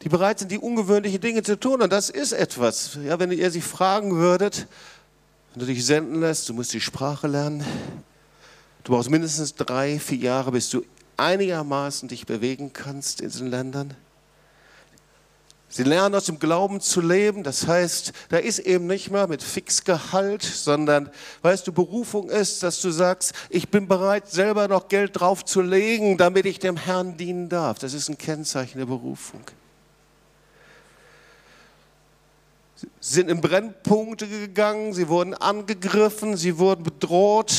[0.03, 1.83] Die bereit sind, die ungewöhnlichen Dinge zu tun.
[1.83, 2.99] Und das ist etwas.
[3.05, 4.69] Ja, wenn ihr sie fragen würdet,
[5.53, 7.65] wenn du dich senden lässt, du musst die Sprache lernen.
[8.85, 10.85] Du brauchst mindestens drei, vier Jahre, bis du
[11.17, 13.95] einigermaßen dich bewegen kannst in diesen Ländern.
[15.75, 17.43] Sie lernen aus dem Glauben zu leben.
[17.43, 21.09] Das heißt, da ist eben nicht mehr mit Fixgehalt, sondern,
[21.41, 26.45] weißt du, Berufung ist, dass du sagst, ich bin bereit, selber noch Geld draufzulegen, damit
[26.45, 27.79] ich dem Herrn dienen darf.
[27.79, 29.41] Das ist ein Kennzeichen der Berufung.
[32.77, 37.55] Sie sind in Brennpunkte gegangen, sie wurden angegriffen, sie wurden bedroht.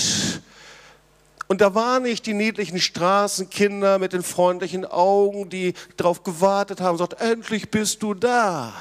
[1.47, 6.97] Und da waren nicht die niedlichen Straßenkinder mit den freundlichen Augen, die darauf gewartet haben,
[6.97, 8.73] sagt, endlich bist du da.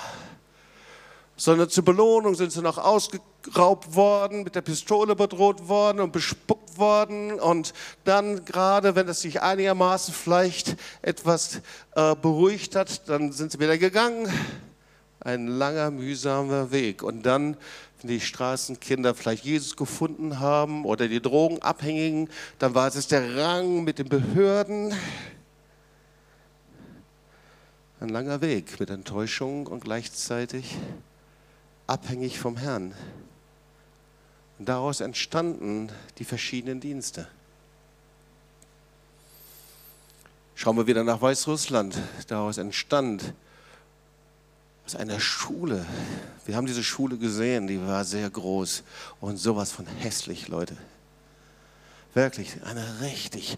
[1.37, 6.79] Sondern zur Belohnung sind sie noch ausgeraubt worden, mit der Pistole bedroht worden und bespuckt
[6.79, 7.41] worden.
[7.41, 11.61] Und dann gerade, wenn es sich einigermaßen vielleicht etwas
[11.97, 14.33] äh, beruhigt hat, dann sind sie wieder gegangen.
[15.21, 17.03] Ein langer, mühsamer Weg.
[17.03, 17.57] Und dann
[18.09, 23.99] die Straßenkinder vielleicht Jesus gefunden haben oder die Drogenabhängigen, dann war es der Rang mit
[23.99, 24.95] den Behörden.
[28.01, 30.77] Ein langer Weg mit Enttäuschung und gleichzeitig
[31.87, 32.95] abhängig vom Herrn.
[34.59, 37.29] Und daraus entstanden die verschiedenen Dienste.
[40.55, 41.99] Schauen wir wieder nach Weißrussland.
[42.29, 43.35] Daraus entstand
[44.87, 45.87] aus einer Schule.
[46.45, 48.83] Wir haben diese Schule gesehen, die war sehr groß
[49.21, 50.77] und sowas von hässlich, Leute.
[52.15, 53.57] Wirklich, eine richtig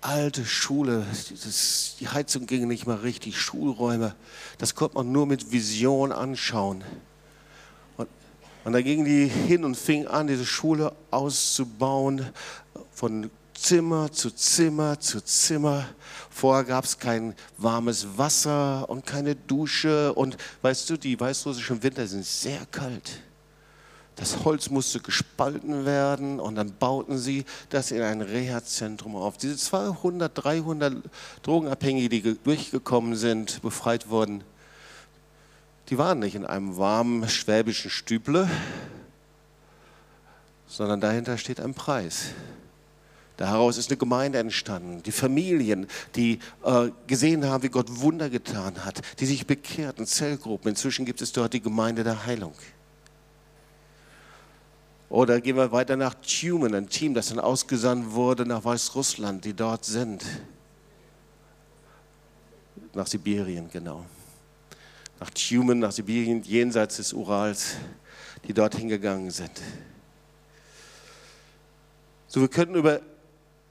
[0.00, 1.04] alte Schule.
[1.44, 4.14] Das, die Heizung ging nicht mal richtig, Schulräume.
[4.58, 6.82] Das konnte man nur mit Vision anschauen.
[7.96, 8.08] Und,
[8.64, 12.26] und da gingen die hin und fingen an, diese Schule auszubauen
[12.92, 15.86] von Zimmer zu Zimmer zu Zimmer.
[16.30, 20.14] Vorher gab es kein warmes Wasser und keine Dusche.
[20.14, 23.20] Und weißt du, die weißrussischen Winter sind sehr kalt.
[24.16, 29.36] Das Holz musste gespalten werden und dann bauten sie das in ein Reha-Zentrum auf.
[29.36, 30.96] Diese 200, 300
[31.42, 34.42] Drogenabhängige, die durchgekommen sind, befreit wurden,
[35.88, 38.50] die waren nicht in einem warmen schwäbischen Stüble,
[40.66, 42.30] sondern dahinter steht ein Preis.
[43.38, 45.00] Daraus ist eine Gemeinde entstanden.
[45.04, 50.70] Die Familien, die äh, gesehen haben, wie Gott Wunder getan hat, die sich bekehrten, Zellgruppen.
[50.70, 52.52] Inzwischen gibt es dort die Gemeinde der Heilung.
[55.08, 59.54] Oder gehen wir weiter nach Tumen, ein Team, das dann ausgesandt wurde nach Weißrussland, die
[59.54, 60.24] dort sind.
[62.94, 64.04] Nach Sibirien, genau.
[65.20, 67.76] Nach Tumen, nach Sibirien, jenseits des Urals,
[68.48, 69.62] die dort hingegangen sind.
[72.26, 73.00] So, wir könnten über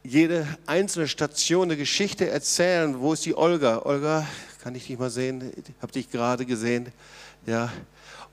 [0.08, 2.98] jede einzelne Station eine Geschichte erzählen.
[3.02, 3.82] Wo ist die Olga?
[3.84, 4.26] Olga,
[4.64, 5.52] kann ich dich mal sehen?
[5.82, 6.94] Hab dich gerade gesehen.
[7.46, 7.70] Ja,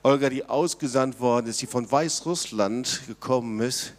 [0.01, 3.91] Olga, die ausgesandt worden ist, die von Weißrussland gekommen ist.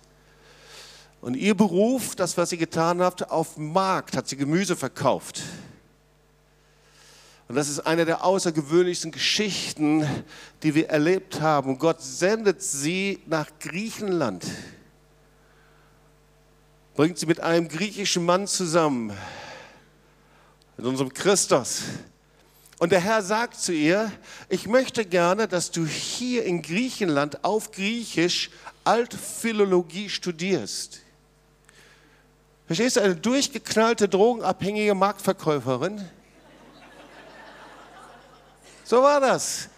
[1.21, 5.43] Und ihr Beruf, das, was sie getan hat, auf dem Markt hat sie Gemüse verkauft.
[7.47, 10.07] Und das ist eine der außergewöhnlichsten Geschichten,
[10.63, 11.69] die wir erlebt haben.
[11.69, 14.47] Und Gott sendet sie nach Griechenland
[16.97, 19.13] bringt sie mit einem griechischen Mann zusammen,
[20.79, 21.83] mit unserem Christus.
[22.79, 24.11] Und der Herr sagt zu ihr,
[24.49, 28.51] ich möchte gerne, dass du hier in Griechenland auf Griechisch
[28.85, 31.01] Altphilologie studierst.
[32.67, 36.03] Verstehst du, eine durchgeknallte, drogenabhängige Marktverkäuferin?
[38.85, 39.69] So war das.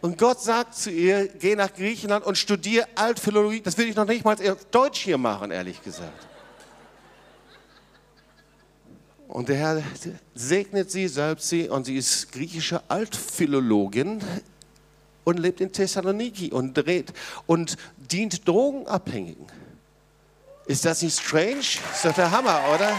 [0.00, 3.60] Und Gott sagt zu ihr, geh nach Griechenland und studier Altphilologie.
[3.60, 6.27] Das will ich noch nicht mal auf Deutsch hier machen, ehrlich gesagt.
[9.28, 9.82] Und der Herr
[10.34, 14.20] segnet sie, salbt sie und sie ist griechische Altphilologin
[15.24, 17.12] und lebt in Thessaloniki und dreht
[17.46, 19.46] und dient Drogenabhängigen.
[20.66, 21.60] Ist das nicht strange?
[21.60, 22.96] Ist doch der Hammer, oder?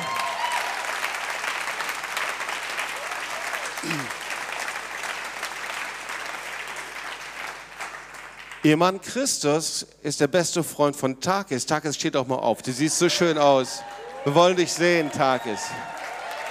[8.62, 11.66] Ihr Mann Christus ist der beste Freund von Takis.
[11.66, 12.62] Takis steht auch mal auf.
[12.62, 13.82] Du siehst so schön aus.
[14.26, 15.62] Wir wollen dich sehen, Takis.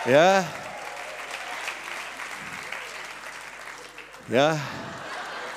[0.09, 0.43] Ja.
[4.29, 4.59] Ja.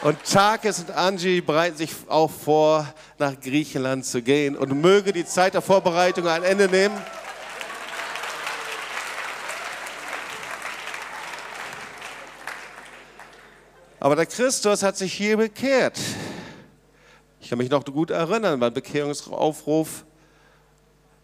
[0.01, 2.85] Und Takis und Angie bereiten sich auch vor,
[3.17, 4.57] nach Griechenland zu gehen.
[4.57, 6.97] Und möge die Zeit der Vorbereitung ein Ende nehmen.
[14.01, 15.97] Aber der Christus hat sich hier bekehrt.
[17.39, 20.03] Ich kann mich noch gut erinnern, beim Bekehrungsaufruf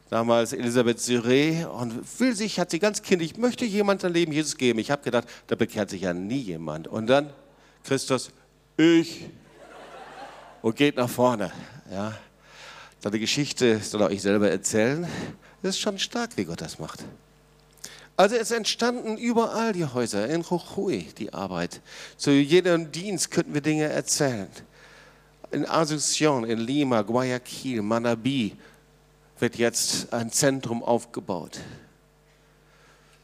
[0.09, 4.31] damals Elisabeth Siré und will sich, hat sie ganz kindlich, ich möchte jemand sein Leben
[4.31, 4.79] Jesus geben.
[4.79, 6.87] Ich habe gedacht, da bekehrt sich ja nie jemand.
[6.87, 7.31] Und dann
[7.83, 8.31] Christus,
[8.77, 9.25] ich
[10.61, 11.51] und geht nach vorne.
[11.91, 12.17] Ja.
[12.99, 15.07] Seine Geschichte soll er euch selber erzählen.
[15.61, 17.03] Das ist schon stark, wie Gott das macht.
[18.15, 21.81] Also es entstanden überall die Häuser, in Jujuy die Arbeit.
[22.17, 24.47] Zu jedem Dienst könnten wir Dinge erzählen.
[25.51, 28.53] In Asunción, in Lima, Guayaquil, Manabí,
[29.39, 31.59] wird jetzt ein Zentrum aufgebaut.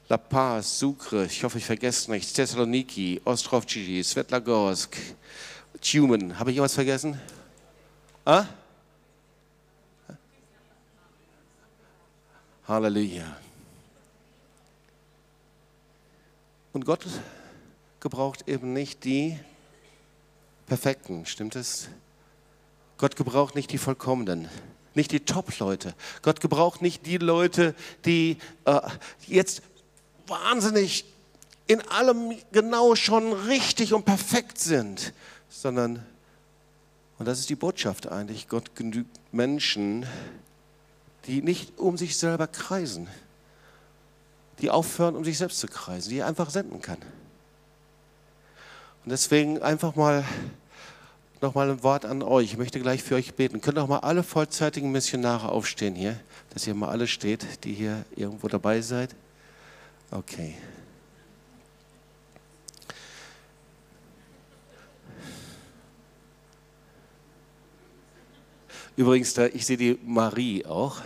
[0.09, 4.97] La Paz, Sucre, ich hoffe, ich vergesse nichts, Thessaloniki, Ostrovci, Svetlagorsk,
[5.81, 6.37] Tumen.
[6.37, 7.19] Habe ich jemals vergessen?
[8.25, 8.45] Ah?
[12.67, 13.37] Halleluja.
[16.73, 17.05] Und Gott
[17.99, 19.39] gebraucht eben nicht die
[20.65, 21.87] Perfekten, stimmt es?
[22.97, 24.49] Gott gebraucht nicht die Vollkommenen,
[24.95, 25.95] nicht die Top-Leute.
[26.21, 27.75] Gott gebraucht nicht die Leute,
[28.05, 28.81] die äh,
[29.27, 29.61] jetzt
[30.27, 31.05] wahnsinnig
[31.67, 35.13] in allem genau schon richtig und perfekt sind,
[35.49, 36.05] sondern,
[37.19, 40.05] und das ist die Botschaft eigentlich, Gott genügt Menschen,
[41.25, 43.07] die nicht um sich selber kreisen,
[44.59, 46.99] die aufhören, um sich selbst zu kreisen, die er einfach senden kann.
[49.03, 50.23] Und deswegen einfach mal
[51.43, 52.45] nochmal ein Wort an euch.
[52.45, 53.61] Ich möchte gleich für euch beten.
[53.61, 56.19] Könnt auch mal alle vollzeitigen Missionare aufstehen hier,
[56.51, 59.13] dass ihr mal alle steht, die hier irgendwo dabei seid.
[60.09, 60.55] Okay.
[68.95, 71.01] Übrigens, da, ich sehe die Marie auch.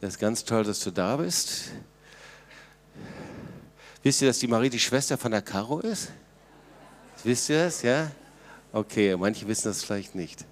[0.00, 1.70] Das ist ganz toll, dass du da bist.
[4.02, 6.10] Wisst ihr, dass die Marie die Schwester von der Caro ist?
[7.24, 8.10] Wisst ihr das, ja?
[8.72, 10.44] Okay, manche wissen das vielleicht nicht.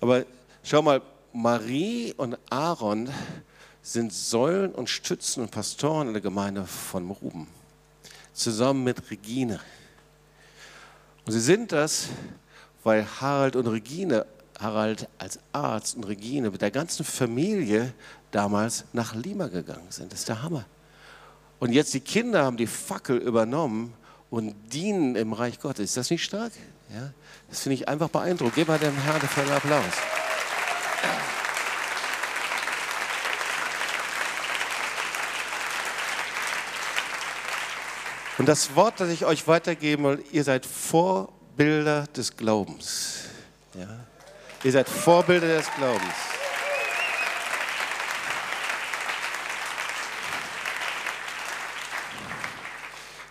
[0.00, 0.24] Aber
[0.62, 1.00] schau mal,
[1.32, 3.08] Marie und Aaron
[3.82, 7.46] sind Säulen und Stützen und Pastoren in der Gemeinde von Ruben,
[8.32, 9.60] zusammen mit Regine.
[11.24, 12.08] Und sie sind das,
[12.82, 14.26] weil Harald und Regine
[14.60, 17.94] Harald als Arzt und Regine mit der ganzen Familie
[18.30, 20.12] damals nach Lima gegangen sind.
[20.12, 20.66] Das ist der Hammer.
[21.58, 23.94] Und jetzt die Kinder haben die Fackel übernommen
[24.28, 25.86] und dienen im Reich Gottes.
[25.86, 26.52] Ist das nicht stark?
[26.92, 27.12] Ja?
[27.48, 28.54] Das finde ich einfach beeindruckend.
[28.54, 29.84] Gib mal dem Herrn einen Applaus.
[38.38, 43.24] Und das Wort, das ich euch weitergeben will, ihr seid Vorbilder des Glaubens.
[43.74, 44.00] Ja?
[44.64, 46.29] Ihr seid Vorbilder des Glaubens.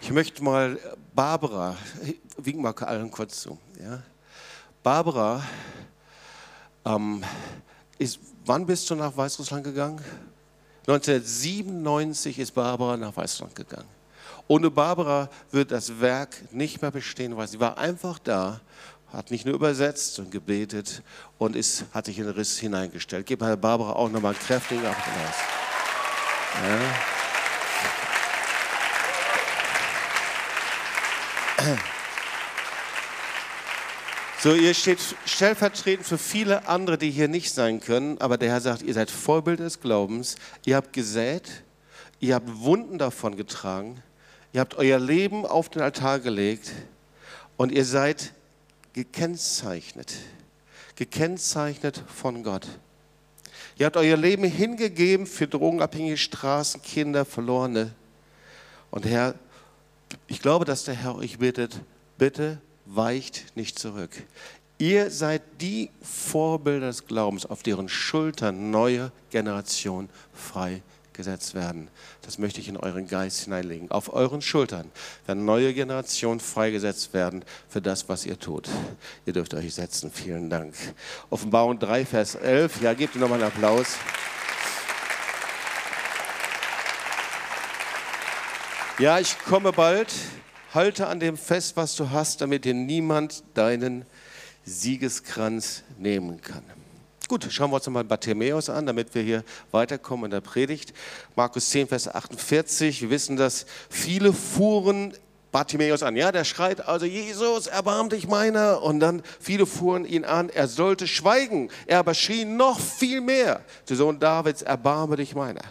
[0.09, 0.79] Ich möchte mal
[1.13, 1.77] Barbara,
[2.37, 3.59] wink mal allen kurz zu.
[3.79, 4.01] Ja?
[4.81, 5.43] Barbara,
[6.83, 7.23] ähm,
[7.99, 10.01] ist, wann bist du nach Weißrussland gegangen?
[10.87, 13.87] 1997 ist Barbara nach Weißrussland gegangen.
[14.47, 18.61] Ohne Barbara wird das Werk nicht mehr bestehen, weil sie war einfach da
[19.13, 21.03] hat nicht nur übersetzt und gebetet
[21.37, 23.27] und ist, hat sich in den Riss hineingestellt.
[23.27, 25.35] Gib Herr Barbara auch nochmal einen kräftigen Applaus.
[26.63, 27.18] Ja.
[34.41, 38.61] So, ihr steht stellvertretend für viele andere, die hier nicht sein können, aber der Herr
[38.61, 41.43] sagt, ihr seid Vorbild des Glaubens, ihr habt gesät,
[42.21, 44.01] ihr habt Wunden davon getragen,
[44.53, 46.71] ihr habt euer Leben auf den Altar gelegt
[47.57, 48.31] und ihr seid
[48.93, 50.15] gekennzeichnet,
[50.95, 52.65] gekennzeichnet von Gott.
[53.77, 57.91] Ihr habt euer Leben hingegeben für drogenabhängige Straßenkinder, Verlorene.
[58.89, 59.35] Und Herr,
[60.27, 61.81] ich glaube, dass der Herr euch bittet,
[62.17, 64.11] bitte weicht nicht zurück.
[64.77, 70.81] Ihr seid die Vorbilder des Glaubens, auf deren Schultern neue Generationen frei
[71.13, 71.89] gesetzt werden.
[72.21, 73.91] Das möchte ich in euren Geist hineinlegen.
[73.91, 74.89] Auf euren Schultern
[75.25, 78.69] werden neue Generationen freigesetzt werden für das, was ihr tut.
[79.25, 80.11] Ihr dürft euch setzen.
[80.11, 80.73] Vielen Dank.
[81.29, 82.81] Offenbarung 3, Vers 11.
[82.81, 83.97] Ja, gebt ihr nochmal einen Applaus.
[88.97, 90.07] Ja, ich komme bald.
[90.73, 94.05] Halte an dem fest, was du hast, damit dir niemand deinen
[94.65, 96.63] Siegeskranz nehmen kann.
[97.27, 100.93] Gut, schauen wir uns nochmal Bartimäus an, damit wir hier weiterkommen in der Predigt.
[101.35, 103.03] Markus 10, Vers 48.
[103.03, 105.13] Wir wissen, dass viele fuhren
[105.51, 106.15] Bartimäus an.
[106.15, 108.81] Ja, der schreit also, Jesus, erbarm dich meiner.
[108.81, 111.69] Und dann viele fuhren ihn an, er sollte schweigen.
[111.87, 115.61] Er aber schrie noch viel mehr, der Sohn Davids, erbarme dich meiner.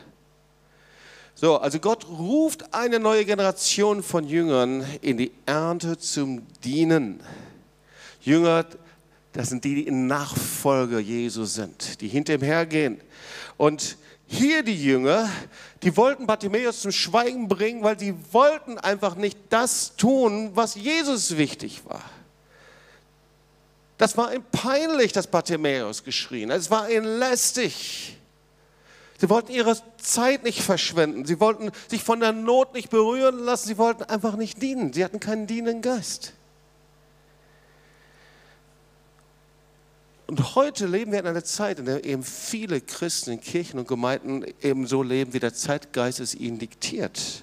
[1.40, 7.20] So, also Gott ruft eine neue Generation von Jüngern in die Ernte zum Dienen.
[8.20, 8.64] Jünger
[9.32, 13.00] das sind die, die in Nachfolge Jesu sind, die hinter ihm hergehen.
[13.56, 15.30] Und hier die Jünger,
[15.84, 21.36] die wollten Bartimäus zum Schweigen bringen, weil sie wollten einfach nicht das tun, was Jesus
[21.36, 22.02] wichtig war.
[23.96, 26.50] Das war ihm peinlich, dass Bartimäus geschrien.
[26.50, 28.16] Es war ihnen lästig.
[29.20, 31.24] Sie wollten ihre Zeit nicht verschwenden.
[31.24, 33.66] Sie wollten sich von der Not nicht berühren lassen.
[33.66, 34.92] Sie wollten einfach nicht dienen.
[34.92, 36.34] Sie hatten keinen dienenden Geist.
[40.28, 43.88] Und heute leben wir in einer Zeit, in der eben viele Christen in Kirchen und
[43.88, 47.42] Gemeinden eben so leben, wie der Zeitgeist es ihnen diktiert.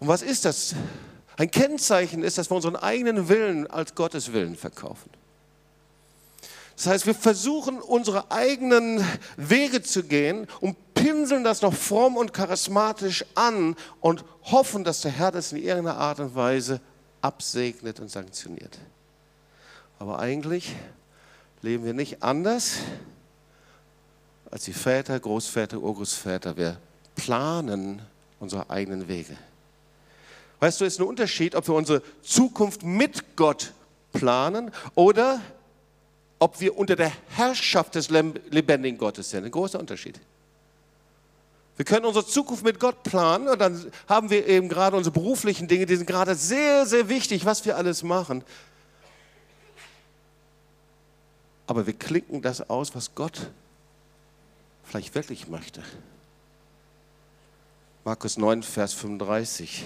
[0.00, 0.74] Und was ist das?
[1.36, 5.10] Ein Kennzeichen ist, dass wir unseren eigenen Willen als Gottes Willen verkaufen.
[6.80, 9.06] Das heißt, wir versuchen unsere eigenen
[9.36, 15.10] Wege zu gehen und pinseln das noch fromm und charismatisch an und hoffen, dass der
[15.10, 16.80] Herr das in irgendeiner Art und Weise
[17.20, 18.78] absegnet und sanktioniert.
[19.98, 20.74] Aber eigentlich
[21.60, 22.76] leben wir nicht anders
[24.50, 26.56] als die Väter, Großväter, Urgroßväter.
[26.56, 26.78] Wir
[27.14, 28.00] planen
[28.38, 29.36] unsere eigenen Wege.
[30.60, 33.74] Weißt du, es ist ein Unterschied, ob wir unsere Zukunft mit Gott
[34.14, 35.42] planen oder
[36.40, 39.44] ob wir unter der Herrschaft des lebendigen Gottes sind.
[39.44, 40.18] Ein großer Unterschied.
[41.76, 45.68] Wir können unsere Zukunft mit Gott planen und dann haben wir eben gerade unsere beruflichen
[45.68, 48.42] Dinge, die sind gerade sehr, sehr wichtig, was wir alles machen.
[51.66, 53.50] Aber wir klicken das aus, was Gott
[54.84, 55.82] vielleicht wirklich möchte.
[58.04, 59.84] Markus 9, Vers 35.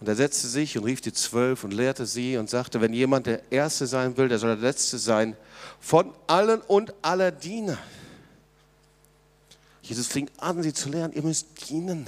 [0.00, 3.26] Und er setzte sich und rief die Zwölf und lehrte sie und sagte, wenn jemand
[3.26, 5.36] der Erste sein will, der soll der Letzte sein,
[5.78, 7.76] von allen und aller Diener.
[9.82, 12.06] Jesus fing an, sie zu lernen, ihr müsst dienen.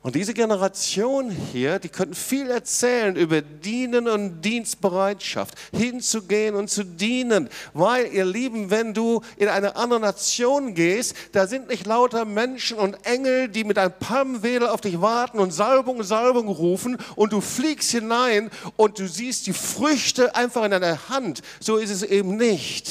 [0.00, 6.84] Und diese Generation hier, die könnten viel erzählen über Dienen und Dienstbereitschaft, hinzugehen und zu
[6.84, 7.48] dienen.
[7.74, 12.78] Weil, ihr Lieben, wenn du in eine andere Nation gehst, da sind nicht lauter Menschen
[12.78, 17.40] und Engel, die mit einem Palmwedel auf dich warten und Salbung, Salbung rufen und du
[17.40, 21.42] fliegst hinein und du siehst die Früchte einfach in deiner Hand.
[21.58, 22.88] So ist es eben nicht.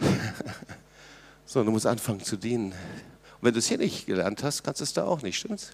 [1.46, 2.74] Sondern du musst anfangen zu dienen
[3.44, 5.72] wenn du es hier nicht gelernt hast, kannst du es da auch nicht, stimmt's?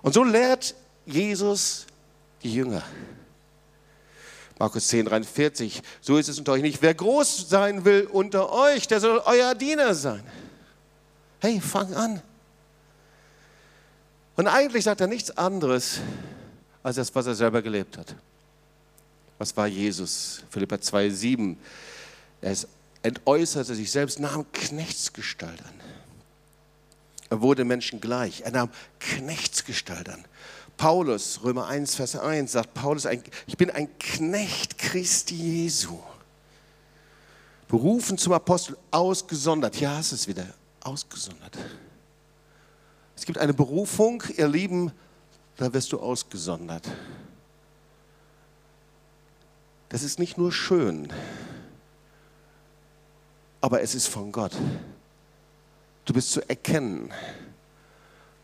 [0.00, 0.74] Und so lehrt
[1.06, 1.86] Jesus
[2.42, 2.82] die Jünger.
[4.58, 6.82] Markus 10, 43, so ist es unter euch nicht.
[6.82, 10.22] Wer groß sein will unter euch, der soll euer Diener sein.
[11.40, 12.22] Hey, fang an.
[14.36, 15.98] Und eigentlich sagt er nichts anderes
[16.84, 18.14] als das, was er selber gelebt hat.
[19.38, 20.44] Was war Jesus?
[20.48, 21.58] Philippa 2, 7.
[22.40, 22.68] Er ist
[23.02, 25.74] entäußerte sich selbst, nahm Knechtsgestalt an.
[27.30, 28.42] Er wurde Menschen gleich.
[28.42, 30.24] Er nahm Knechtsgestalt an.
[30.76, 33.06] Paulus, Römer 1, Vers 1, sagt Paulus,
[33.46, 35.98] ich bin ein Knecht Christi Jesu.
[37.68, 39.80] Berufen zum Apostel, ausgesondert.
[39.80, 40.46] Ja, es ist wieder
[40.82, 41.56] ausgesondert.
[43.16, 44.92] Es gibt eine Berufung, ihr Lieben,
[45.56, 46.86] da wirst du ausgesondert.
[49.88, 51.12] Das ist nicht nur schön,
[53.62, 54.52] aber es ist von Gott.
[56.04, 57.10] Du bist zu erkennen.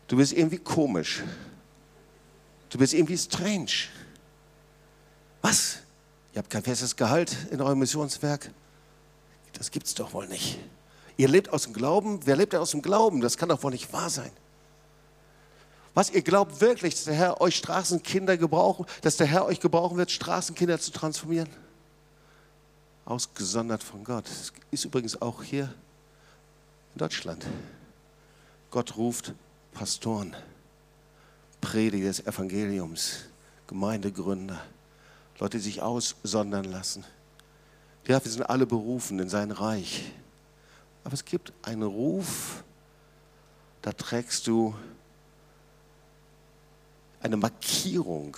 [0.07, 1.23] Du bist irgendwie komisch.
[2.69, 3.89] Du bist irgendwie strange.
[5.41, 5.79] Was?
[6.33, 8.49] Ihr habt kein festes Gehalt in eurem Missionswerk?
[9.53, 10.57] Das gibt's doch wohl nicht.
[11.17, 12.21] Ihr lebt aus dem Glauben.
[12.25, 13.19] Wer lebt denn aus dem Glauben?
[13.19, 14.31] Das kann doch wohl nicht wahr sein.
[15.95, 19.97] Was, ihr glaubt wirklich, dass der Herr euch Straßenkinder gebrauchen, dass der Herr euch gebrauchen
[19.97, 21.49] wird, Straßenkinder zu transformieren?
[23.09, 24.25] Ausgesondert von Gott.
[24.25, 25.73] Das ist übrigens auch hier
[26.93, 27.45] in Deutschland.
[28.71, 29.33] Gott ruft
[29.73, 30.35] Pastoren,
[31.59, 33.25] Prediger des Evangeliums,
[33.67, 34.61] Gemeindegründer,
[35.39, 37.03] Leute, die sich aussondern lassen.
[38.07, 40.11] Ja, wir sind alle berufen in sein Reich.
[41.03, 42.63] Aber es gibt einen Ruf,
[43.81, 44.75] da trägst du
[47.21, 48.37] eine Markierung.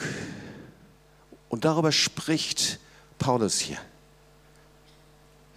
[1.49, 2.79] Und darüber spricht
[3.17, 3.79] Paulus hier.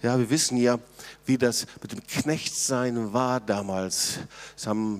[0.05, 0.77] Ja, wir wissen ja,
[1.25, 4.19] wie das mit dem Knechtsein war damals.
[4.55, 4.99] Es haben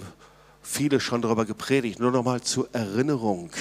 [0.64, 1.99] viele schon darüber gepredigt.
[1.99, 3.51] Nur noch mal zur Erinnerung.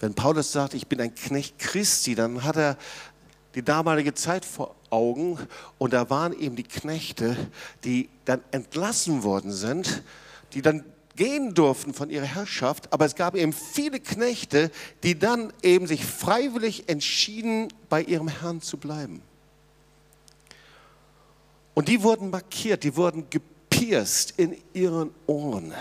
[0.00, 2.78] Wenn Paulus sagt, ich bin ein Knecht Christi, dann hat er
[3.54, 5.38] die damalige Zeit vor Augen
[5.76, 7.36] und da waren eben die Knechte,
[7.84, 10.02] die dann entlassen worden sind,
[10.54, 10.86] die dann
[11.16, 14.70] gehen durften von ihrer Herrschaft, aber es gab eben viele Knechte,
[15.02, 19.20] die dann eben sich freiwillig entschieden, bei ihrem Herrn zu bleiben.
[21.76, 25.74] Und die wurden markiert, die wurden gepierst in ihren Ohren.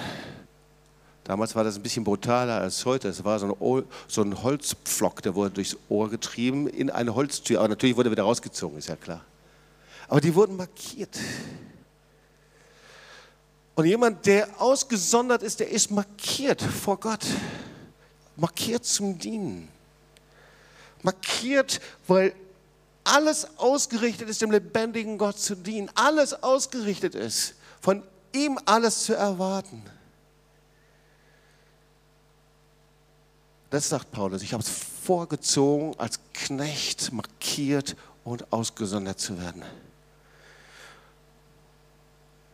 [1.24, 3.08] Damals war das ein bisschen brutaler als heute.
[3.08, 7.60] Es war so ein, so ein Holzpflock, der wurde durchs Ohr getrieben in eine Holztür.
[7.60, 9.24] Aber natürlich wurde er wieder rausgezogen, ist ja klar.
[10.10, 11.18] Aber die wurden markiert.
[13.76, 17.26] Und jemand, der ausgesondert ist, der ist markiert vor Gott.
[18.36, 19.70] Markiert zum Dienen.
[21.04, 22.34] Markiert, weil
[23.06, 28.04] alles ausgerichtet ist, dem lebendigen Gott zu dienen, alles ausgerichtet ist, von
[28.34, 29.82] ihm alles zu erwarten.
[33.70, 39.64] Das sagt Paulus, ich habe es vorgezogen, als Knecht markiert und ausgesondert zu werden.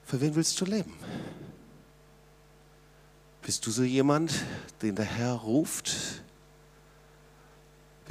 [0.06, 0.94] Für wen willst du leben?
[3.42, 4.34] Bist du so jemand,
[4.82, 5.96] den der Herr ruft,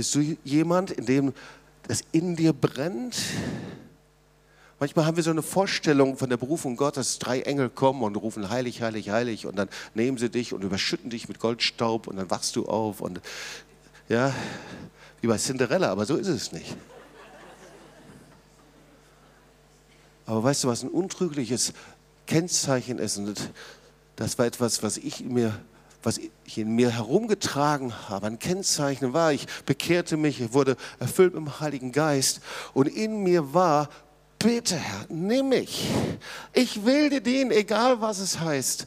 [0.00, 1.34] Bist du jemand, in dem
[1.88, 3.16] das in dir brennt?
[4.78, 8.48] Manchmal haben wir so eine Vorstellung von der Berufung Gottes, drei Engel kommen und rufen
[8.48, 12.30] heilig, heilig, heilig und dann nehmen sie dich und überschütten dich mit Goldstaub und dann
[12.30, 13.20] wachst du auf und
[14.08, 14.34] ja,
[15.20, 16.76] wie bei Cinderella, aber so ist es nicht.
[20.24, 21.72] Aber weißt du, was ein untrügliches
[22.26, 23.18] Kennzeichen ist?
[23.18, 23.50] Und
[24.16, 25.60] das war etwas, was ich mir
[26.02, 31.34] was ich in mir herumgetragen habe, ein Kennzeichen war, ich bekehrte mich, ich wurde erfüllt
[31.34, 32.40] mit dem Heiligen Geist
[32.72, 33.88] und in mir war,
[34.38, 35.88] bitte Herr, nimm mich,
[36.52, 38.86] ich will dir dienen, egal was es heißt.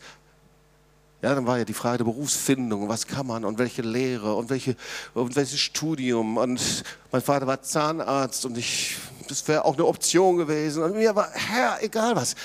[1.21, 4.49] Ja, dann war ja die Frage der Berufsfindung, was kann man und welche Lehre und,
[4.49, 4.75] welche,
[5.13, 6.35] und welches Studium.
[6.35, 6.83] Und
[7.13, 8.97] mein Vater war Zahnarzt und ich,
[9.29, 10.83] das wäre auch eine Option gewesen.
[10.83, 12.35] Und mir war, Herr, egal was,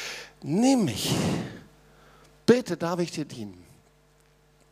[0.45, 1.13] nimm mich.
[2.47, 3.68] Bitte darf ich dir dienen.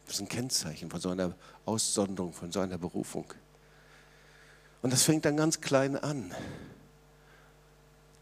[0.07, 1.35] Das ist ein Kennzeichen von so einer
[1.65, 3.27] Aussonderung, von so einer Berufung.
[4.83, 6.33] Und das fängt dann ganz klein an.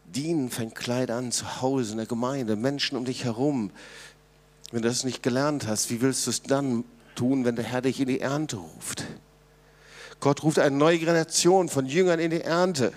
[0.05, 3.71] Dienen fängt klein an, zu Hause, in der Gemeinde, Menschen um dich herum.
[4.71, 7.81] Wenn du das nicht gelernt hast, wie willst du es dann tun, wenn der Herr
[7.81, 9.03] dich in die Ernte ruft?
[10.19, 12.93] Gott ruft eine neue Generation von Jüngern in die Ernte.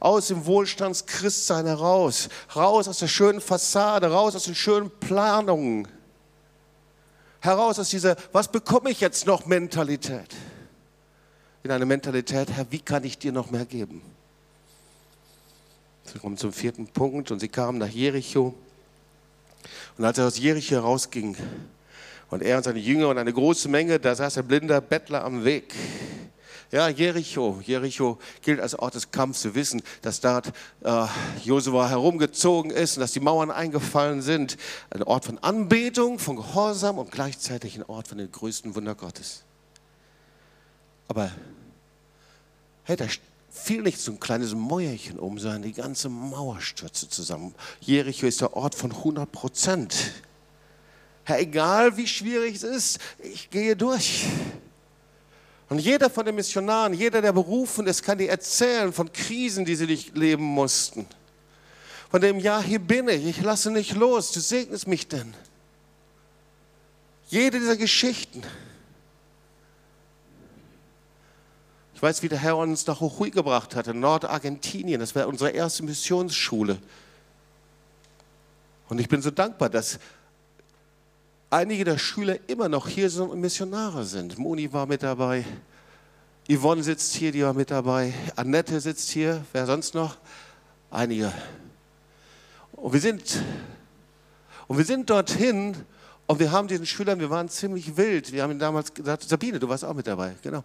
[0.00, 5.88] Aus dem Wohlstandschristsein heraus, raus aus der schönen Fassade, raus aus den schönen Planungen,
[7.42, 10.34] heraus aus dieser, was bekomme ich jetzt noch Mentalität?
[11.64, 14.00] In eine Mentalität, Herr, wie kann ich dir noch mehr geben?
[16.04, 18.54] Sie kommen zum vierten Punkt und sie kamen nach Jericho.
[19.98, 21.36] Und als er aus Jericho herausging
[22.30, 25.44] und er und seine Jünger und eine große Menge, da saß ein blinder Bettler am
[25.44, 25.74] Weg.
[26.72, 27.60] Ja, Jericho.
[27.62, 29.44] Jericho gilt als Ort des Kampfs.
[29.44, 31.06] Wir wissen, dass dort äh,
[31.44, 34.56] Josua herumgezogen ist und dass die Mauern eingefallen sind.
[34.88, 39.44] Ein Ort von Anbetung, von Gehorsam und gleichzeitig ein Ort von den größten Wunder Gottes.
[41.08, 41.30] Aber
[42.84, 43.04] hey, da
[43.50, 47.54] fiel nicht so ein kleines Mäuerchen um, sondern die ganze Mauer stürzte zusammen.
[47.80, 49.94] Jericho ist der Ort von 100 Prozent.
[51.24, 54.24] Herr, egal wie schwierig es ist, ich gehe durch.
[55.72, 59.74] Und jeder von den Missionaren, jeder, der berufen ist, kann dir erzählen von Krisen, die
[59.74, 61.06] sie durchleben mussten.
[62.10, 65.32] Von dem, ja, hier bin ich, ich lasse nicht los, du segnest mich denn.
[67.28, 68.42] Jede dieser Geschichten.
[71.94, 75.00] Ich weiß, wie der Herr uns nach Jujuy gebracht hat, in Nordargentinien.
[75.00, 76.76] Das war unsere erste Missionsschule.
[78.90, 79.98] Und ich bin so dankbar, dass
[81.52, 84.38] einige der Schüler immer noch hier sind und Missionare sind.
[84.38, 85.44] Moni war mit dabei,
[86.50, 90.16] Yvonne sitzt hier, die war mit dabei, Annette sitzt hier, wer sonst noch?
[90.90, 91.32] Einige.
[92.72, 93.42] Und wir sind,
[94.66, 95.76] und wir sind dorthin
[96.26, 98.32] und wir haben diesen Schülern, wir waren ziemlich wild.
[98.32, 100.64] Wir haben ihnen damals gesagt, Sabine, du warst auch mit dabei, genau.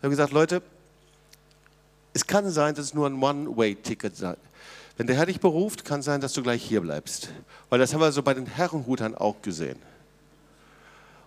[0.00, 0.62] Wir haben gesagt, Leute,
[2.14, 4.14] es kann sein, dass es nur ein One-Way-Ticket.
[4.96, 7.30] Wenn der Herr dich beruft, kann sein, dass du gleich hier bleibst.
[7.70, 9.78] Weil das haben wir so bei den Herrenhutern auch gesehen.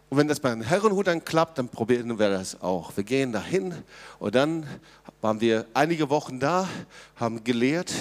[0.10, 2.96] Und wenn das bei den Herrenhutern klappt, dann probieren wir das auch.
[2.96, 3.74] Wir gehen dahin
[4.20, 4.68] und dann
[5.22, 6.70] waren wir einige Wochen da,
[7.16, 7.92] haben gelehrt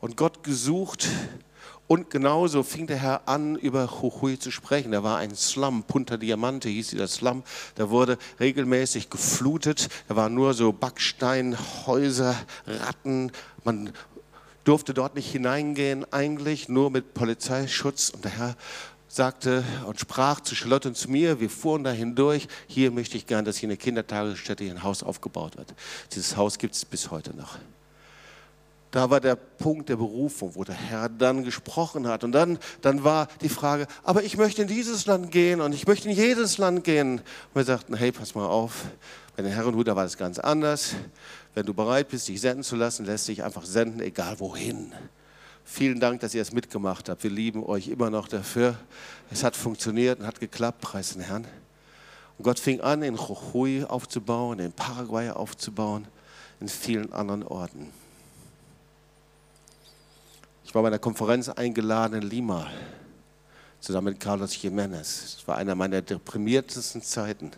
[0.00, 1.08] und Gott gesucht.
[1.86, 4.92] Und genauso fing der Herr an, über Jujuy zu sprechen.
[4.92, 7.42] Da war ein Slum, Punta Diamante hieß dieser Slum.
[7.74, 9.88] Da wurde regelmäßig geflutet.
[10.06, 13.32] Da waren nur so Backsteinhäuser, Ratten.
[13.64, 13.92] Man
[14.64, 18.10] durfte dort nicht hineingehen, eigentlich nur mit Polizeischutz.
[18.10, 18.56] Und der Herr
[19.08, 23.26] sagte und sprach zu Charlotte und zu mir, wir fuhren da hindurch, hier möchte ich
[23.26, 25.74] gern, dass hier eine Kindertagesstätte, hier ein Haus aufgebaut wird.
[26.14, 27.58] Dieses Haus gibt es bis heute noch.
[28.90, 32.24] Da war der Punkt der Berufung, wo der Herr dann gesprochen hat.
[32.24, 35.86] Und dann, dann war die Frage, aber ich möchte in dieses Land gehen und ich
[35.86, 37.18] möchte in jedes Land gehen.
[37.18, 38.84] Und wir sagten, hey, pass mal auf,
[39.36, 40.94] bei den Herrenhuter war das ganz anders.
[41.54, 44.92] Wenn du bereit bist, dich senden zu lassen, lässt dich einfach senden, egal wohin.
[45.64, 47.22] Vielen Dank, dass ihr es mitgemacht habt.
[47.22, 48.74] Wir lieben euch immer noch dafür.
[49.30, 51.46] Es hat funktioniert und hat geklappt, preis den Herrn.
[52.38, 56.08] Und Gott fing an, in Jujuy aufzubauen, in Paraguay aufzubauen,
[56.58, 57.92] in vielen anderen Orten.
[60.64, 62.66] Ich war bei einer Konferenz eingeladen in Lima,
[63.80, 65.00] zusammen mit Carlos Jiménez.
[65.00, 67.50] Es war einer meiner deprimiertesten Zeiten.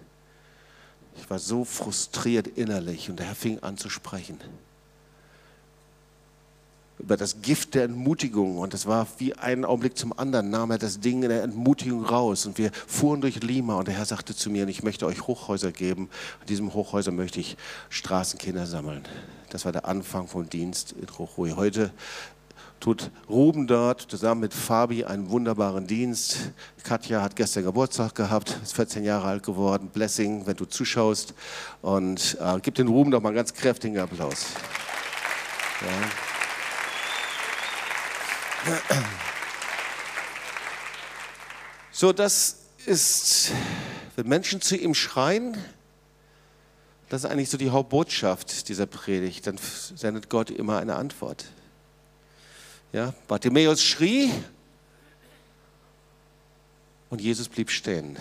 [1.17, 4.39] Ich war so frustriert innerlich und der Herr fing an zu sprechen
[7.03, 8.59] über das Gift der Entmutigung.
[8.59, 12.05] Und das war wie ein Augenblick zum anderen, nahm er das Ding in der Entmutigung
[12.05, 12.47] raus.
[12.47, 15.73] Und wir fuhren durch Lima und der Herr sagte zu mir, ich möchte euch Hochhäuser
[15.73, 16.09] geben.
[16.43, 17.57] In diesem Hochhäuser möchte ich
[17.91, 19.03] Straßenkinder sammeln.
[19.51, 21.51] Das war der Anfang vom Dienst in Jujuy.
[21.51, 21.91] Heute
[22.83, 26.51] tut Ruben dort zusammen mit Fabi einen wunderbaren Dienst.
[26.83, 29.89] Katja hat gestern Geburtstag gehabt, ist 14 Jahre alt geworden.
[29.89, 31.33] Blessing, wenn du zuschaust.
[31.80, 34.47] Und äh, gib den Ruben doch mal einen ganz kräftigen Applaus.
[38.66, 38.68] Ja.
[41.93, 43.53] So, das ist,
[44.16, 45.57] wenn Menschen zu ihm schreien,
[47.11, 49.47] das ist eigentlich so die Hauptbotschaft dieser Predigt.
[49.47, 49.57] Dann
[49.95, 51.45] sendet Gott immer eine Antwort.
[52.93, 54.30] Ja, Bartimäus schrie
[57.09, 58.18] und Jesus blieb stehen.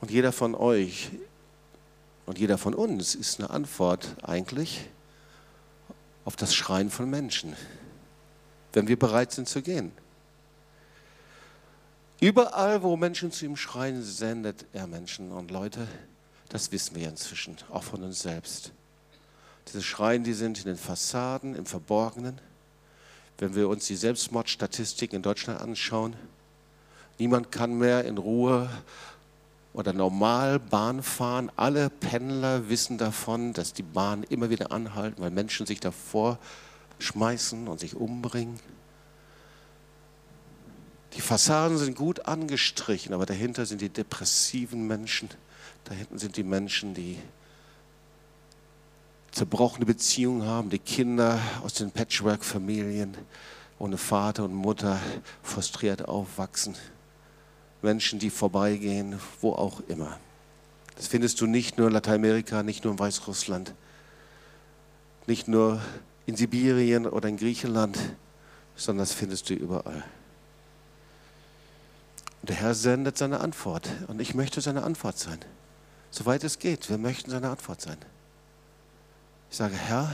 [0.00, 1.10] Und jeder von euch
[2.26, 4.88] und jeder von uns ist eine Antwort eigentlich
[6.24, 7.56] auf das Schreien von Menschen,
[8.72, 9.90] wenn wir bereit sind zu gehen.
[12.20, 15.88] Überall, wo Menschen zu ihm schreien, sendet er Menschen und Leute.
[16.50, 18.72] Das wissen wir inzwischen, auch von uns selbst.
[19.68, 22.40] Diese Schreien, die sind in den Fassaden, im Verborgenen.
[23.38, 26.14] Wenn wir uns die Selbstmordstatistiken in Deutschland anschauen,
[27.18, 28.70] niemand kann mehr in Ruhe
[29.72, 31.50] oder normal Bahn fahren.
[31.56, 36.38] Alle Pendler wissen davon, dass die Bahn immer wieder anhalten, weil Menschen sich davor
[37.00, 38.60] schmeißen und sich umbringen.
[41.14, 45.28] Die Fassaden sind gut angestrichen, aber dahinter sind die depressiven Menschen.
[45.84, 47.18] Da hinten sind die Menschen, die
[49.34, 53.16] zerbrochene Beziehungen haben, die Kinder aus den Patchwork-Familien
[53.80, 55.00] ohne Vater und Mutter
[55.42, 56.76] frustriert aufwachsen.
[57.82, 60.18] Menschen, die vorbeigehen, wo auch immer.
[60.94, 63.74] Das findest du nicht nur in Lateinamerika, nicht nur in Weißrussland,
[65.26, 65.82] nicht nur
[66.26, 67.98] in Sibirien oder in Griechenland,
[68.76, 70.04] sondern das findest du überall.
[72.40, 75.40] Und der Herr sendet seine Antwort und ich möchte seine Antwort sein.
[76.12, 77.98] Soweit es geht, wir möchten seine Antwort sein.
[79.54, 80.12] Ich sage, Herr,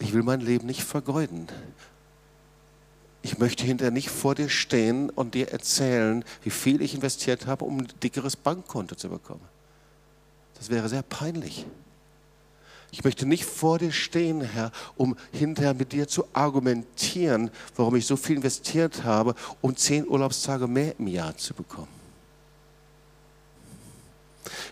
[0.00, 1.46] ich will mein Leben nicht vergeuden.
[3.22, 7.64] Ich möchte hinterher nicht vor dir stehen und dir erzählen, wie viel ich investiert habe,
[7.64, 9.44] um ein dickeres Bankkonto zu bekommen.
[10.58, 11.64] Das wäre sehr peinlich.
[12.90, 18.04] Ich möchte nicht vor dir stehen, Herr, um hinterher mit dir zu argumentieren, warum ich
[18.04, 22.05] so viel investiert habe, um zehn Urlaubstage mehr im Jahr zu bekommen.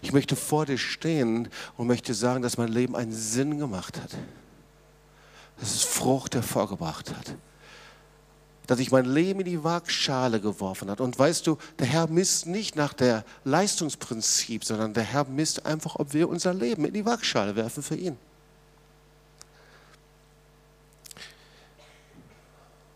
[0.03, 4.11] Ich möchte vor dir stehen und möchte sagen, dass mein Leben einen Sinn gemacht hat.
[5.59, 7.37] Dass es Frucht hervorgebracht hat.
[8.67, 11.01] Dass ich mein Leben in die Waagschale geworfen hat.
[11.01, 15.97] Und weißt du, der Herr misst nicht nach der Leistungsprinzip, sondern der Herr misst einfach,
[15.97, 18.17] ob wir unser Leben in die Waagschale werfen für ihn.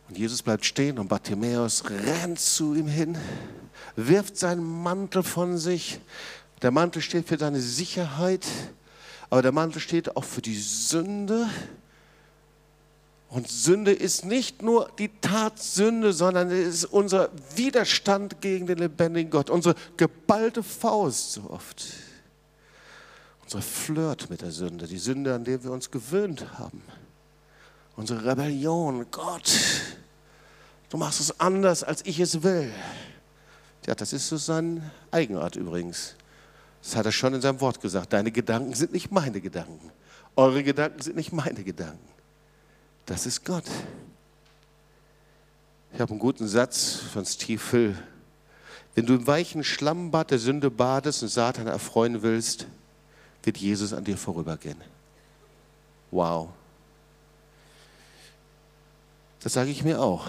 [0.09, 3.19] Und Jesus bleibt stehen und Bartimäus rennt zu ihm hin,
[3.95, 6.01] wirft seinen Mantel von sich
[6.63, 8.47] der Mantel steht für deine Sicherheit,
[9.31, 11.49] aber der Mantel steht auch für die Sünde.
[13.29, 19.31] Und Sünde ist nicht nur die Tatsünde, sondern es ist unser Widerstand gegen den lebendigen
[19.31, 21.85] Gott, unsere geballte Faust so oft.
[23.45, 26.83] Unser Flirt mit der Sünde, die Sünde, an der wir uns gewöhnt haben.
[27.97, 29.53] Unsere Rebellion, Gott,
[30.89, 32.73] du machst es anders, als ich es will.
[33.87, 36.15] Ja, das ist so seine Eigenart übrigens.
[36.89, 38.15] Das hat er schon in seinem Wort gesagt.
[38.15, 39.93] Deine Gedanken sind nicht meine Gedanken.
[40.37, 42.09] Eure Gedanken sind nicht meine Gedanken.
[43.05, 43.67] Das ist Gott.
[45.93, 47.99] Ich habe einen guten Satz von Steve Hill.
[48.95, 52.67] Wenn du im weichen Schlammbad der Sünde badest und Satan erfreuen willst,
[53.43, 54.81] wird Jesus an dir vorübergehen.
[56.11, 56.49] Wow.
[59.41, 60.27] Das sage ich mir auch.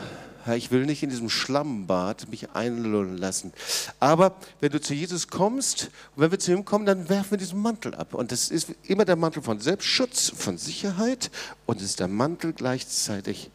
[0.55, 3.53] Ich will nicht in diesem Schlammbad mich einlullen lassen.
[3.99, 7.37] Aber wenn du zu Jesus kommst und wenn wir zu ihm kommen, dann werfen wir
[7.37, 8.13] diesen Mantel ab.
[8.13, 11.31] Und das ist immer der Mantel von Selbstschutz, von Sicherheit
[11.65, 13.51] und es ist der Mantel gleichzeitig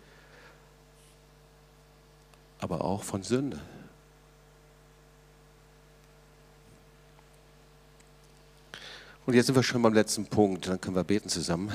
[2.64, 3.60] aber auch von Sünde.
[9.26, 11.70] Und jetzt sind wir schon beim letzten Punkt, dann können wir beten zusammen.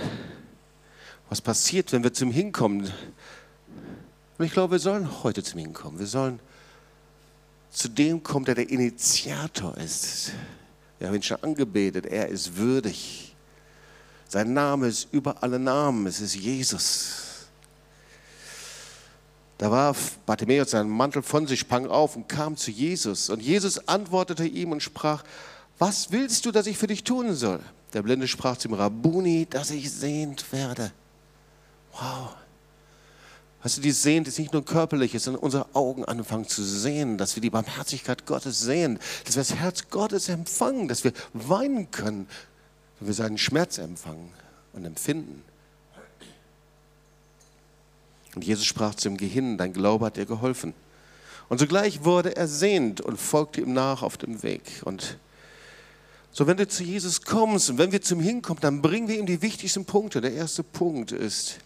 [1.29, 2.91] Was passiert, wenn wir zum Hinkommen?
[4.39, 5.99] Und ich glaube, wir sollen heute zu ihm kommen.
[5.99, 6.39] Wir sollen
[7.69, 10.31] zu dem kommen, der der Initiator ist.
[10.97, 12.05] Wir haben ihn schon angebetet.
[12.05, 13.35] Er ist würdig.
[14.29, 16.07] Sein Name ist über alle Namen.
[16.07, 17.47] Es ist Jesus.
[19.57, 23.29] Da warf Bartimäus seinen Mantel von sich, sprang auf und kam zu Jesus.
[23.29, 25.25] Und Jesus antwortete ihm und sprach,
[25.79, 27.59] was willst du, dass ich für dich tun soll?
[27.91, 30.93] Der Blinde sprach zum Rabuni, dass ich sehend werde.
[31.91, 32.35] Wow.
[33.61, 37.35] Weißt du, die Sehen ist nicht nur körperlich, sondern unsere Augen anfangen zu sehen, dass
[37.35, 42.27] wir die Barmherzigkeit Gottes sehen, dass wir das Herz Gottes empfangen, dass wir weinen können,
[42.99, 44.31] wenn wir seinen Schmerz empfangen
[44.71, 45.43] und empfinden.
[48.35, 50.73] Und Jesus sprach zum Gehirn, dein Glaube hat dir geholfen.
[51.49, 54.61] Und sogleich wurde er sehend und folgte ihm nach auf dem Weg.
[54.85, 55.17] Und
[56.31, 59.25] so, wenn du zu Jesus kommst und wenn wir zum Hinkommen, dann bringen wir ihm
[59.25, 60.21] die wichtigsten Punkte.
[60.21, 61.57] Der erste Punkt ist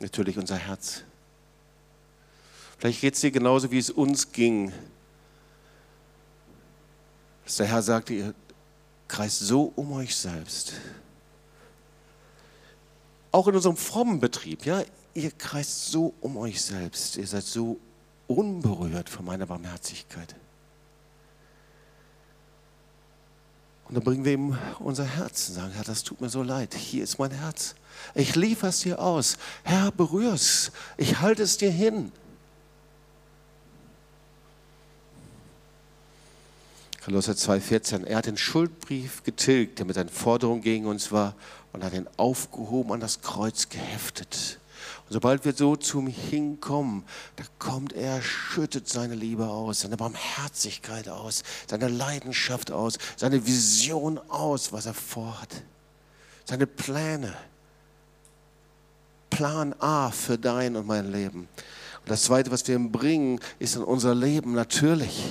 [0.00, 1.02] natürlich unser Herz.
[2.78, 4.72] Vielleicht geht es dir genauso, wie es uns ging.
[7.44, 8.34] Dass der Herr sagte, ihr
[9.08, 10.74] kreist so um euch selbst.
[13.32, 14.82] Auch in unserem frommen Betrieb, ja,
[15.14, 17.16] ihr kreist so um euch selbst.
[17.16, 17.78] Ihr seid so
[18.26, 20.34] unberührt von meiner Barmherzigkeit.
[23.88, 26.74] Und dann bringen wir ihm unser Herz und sagen, Herr, das tut mir so leid.
[26.74, 27.74] Hier ist mein Herz.
[28.14, 29.38] Ich liefere es dir aus.
[29.62, 30.72] Herr, berühr es.
[30.96, 32.12] Ich halte es dir hin.
[37.08, 38.04] Kolosser 2,14.
[38.04, 41.34] Er hat den Schuldbrief getilgt, der mit seinen Forderungen gegen uns war,
[41.72, 44.58] und hat ihn aufgehoben an das Kreuz geheftet.
[45.06, 47.04] Und sobald wir so zum Hinkommen,
[47.36, 54.18] da kommt er, schüttet seine Liebe aus, seine Barmherzigkeit aus, seine Leidenschaft aus, seine Vision
[54.28, 55.62] aus, was er vorhat,
[56.44, 57.34] seine Pläne.
[59.38, 61.48] Plan A für dein und mein Leben.
[62.00, 65.22] Und das Zweite, was wir ihm bringen, ist in unser Leben natürlich.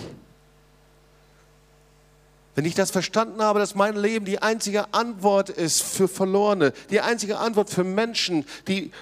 [2.56, 7.02] Wenn ich das verstanden habe, dass mein Leben die einzige Antwort ist für Verlorene, die
[7.02, 8.94] einzige Antwort für Menschen, die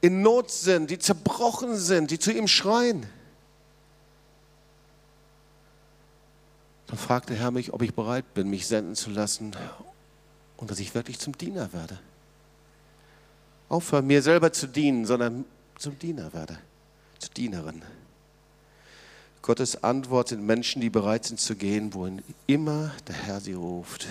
[0.00, 3.04] in Not sind, die zerbrochen sind, die zu ihm schreien.
[6.86, 9.54] Dann fragt der Herr mich, ob ich bereit bin, mich senden zu lassen
[10.56, 11.98] und dass ich wirklich zum Diener werde.
[13.72, 15.46] Aufhören, mir selber zu dienen, sondern
[15.78, 16.58] zum Diener werde,
[17.18, 17.80] zur Dienerin.
[19.40, 24.06] Gottes Antwort sind Menschen, die bereit sind zu gehen, wohin immer der Herr sie ruft.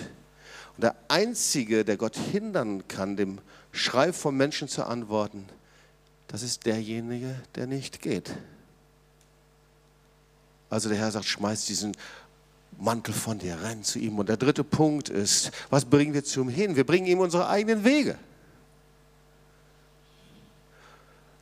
[0.76, 3.38] Und der Einzige, der Gott hindern kann, dem
[3.72, 5.45] Schrei von Menschen zu antworten,
[6.28, 8.34] das ist derjenige, der nicht geht.
[10.72, 11.95] Also der Herr sagt, schmeiß diesen
[12.80, 14.18] Mantel von dir, renn zu ihm.
[14.18, 16.76] Und der dritte Punkt ist, was bringen wir zu ihm hin?
[16.76, 18.18] Wir bringen ihm unsere eigenen Wege.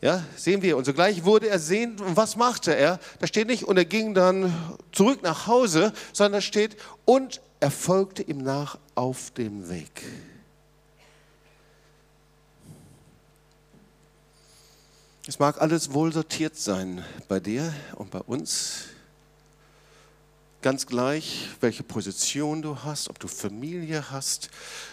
[0.02, 0.78] Ja, sehen wir.
[0.78, 2.00] Und sogleich wurde er sehend.
[2.00, 3.00] Und was machte er?
[3.20, 4.54] Da steht nicht, und er ging dann
[4.92, 10.04] zurück nach Hause, sondern da steht, und er folgte ihm nach auf dem Weg.
[15.28, 18.86] Es mag alles wohl sortiert sein bei dir und bei uns.
[20.62, 24.50] Ganz gleich, welche Position du hast, ob du Familie hast.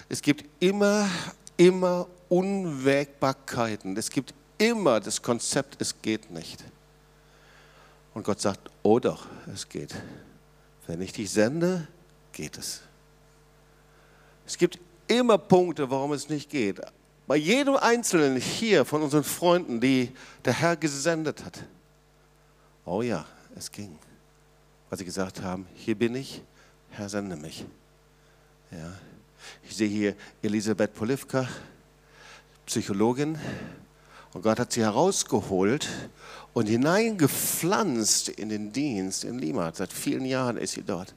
[0.09, 1.09] Es gibt immer,
[1.57, 3.97] immer Unwägbarkeiten.
[3.97, 6.65] Es gibt immer das Konzept, es geht nicht.
[8.15, 9.95] Und Gott sagt, oh doch, es geht.
[10.87, 11.87] Wenn ich dich sende,
[12.33, 12.81] geht es.
[14.47, 14.79] Es gibt
[15.09, 16.81] immer Punkte, warum es nicht geht.
[17.27, 20.13] Bei jedem Einzelnen hier von unseren Freunden, die
[20.45, 21.59] der Herr gesendet hat.
[22.85, 23.27] Oh ja,
[23.57, 23.99] es ging.
[24.89, 26.43] Weil sie gesagt haben, hier bin ich,
[26.91, 27.65] Herr, sende mich.
[28.71, 28.93] Ja.
[29.65, 31.49] Ich sehe hier Elisabeth Polivka,
[32.65, 33.39] Psychologin.
[34.37, 35.89] Und Gott hat sie herausgeholt
[36.53, 39.73] und hineingepflanzt in den Dienst in Lima.
[39.75, 41.15] Seit vielen Jahren ist sie dort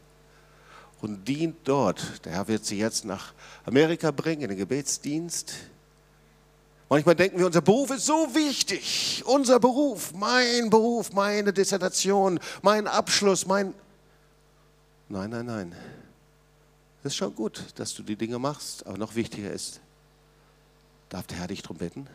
[1.02, 2.24] und dient dort.
[2.24, 3.34] Der Herr wird sie jetzt nach
[3.66, 5.54] Amerika bringen, in den Gebetsdienst.
[6.88, 9.22] Manchmal denken wir, unser Beruf ist so wichtig.
[9.26, 13.74] Unser Beruf, mein Beruf, meine Dissertation, mein Abschluss, mein...
[15.10, 15.76] Nein, nein, nein.
[17.04, 19.82] Es ist schon gut, dass du die Dinge machst, aber noch wichtiger ist,
[21.10, 22.08] darf der Herr dich darum bitten?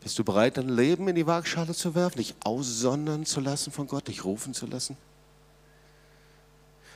[0.00, 3.86] Bist du bereit, dein Leben in die Waagschale zu werfen, dich aussondern zu lassen von
[3.86, 4.96] Gott, dich rufen zu lassen?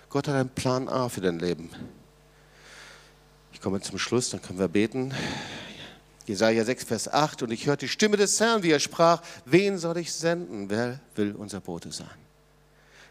[0.09, 1.71] Gott hat einen Plan A für dein Leben.
[3.53, 5.15] Ich komme zum Schluss, dann können wir beten.
[6.27, 7.43] Jesaja 6, Vers 8.
[7.43, 10.71] Und ich hörte die Stimme des Herrn, wie er sprach: Wen soll ich senden?
[10.71, 12.07] Wer will unser Bote sein?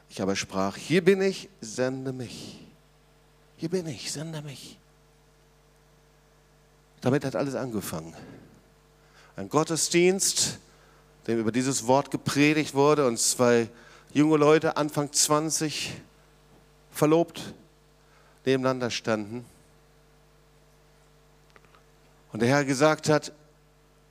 [0.10, 2.60] Ich aber sprach: Hier bin ich, sende mich.
[3.58, 4.78] Hier bin ich, sende mich.
[7.02, 8.14] Damit hat alles angefangen.
[9.42, 10.60] Ein Gottesdienst,
[11.26, 13.70] dem über dieses Wort gepredigt wurde und zwei
[14.14, 15.94] junge Leute, Anfang 20,
[16.92, 17.42] verlobt,
[18.46, 19.44] nebeneinander standen
[22.32, 23.32] und der Herr gesagt hat,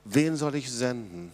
[0.03, 1.31] wen soll ich senden?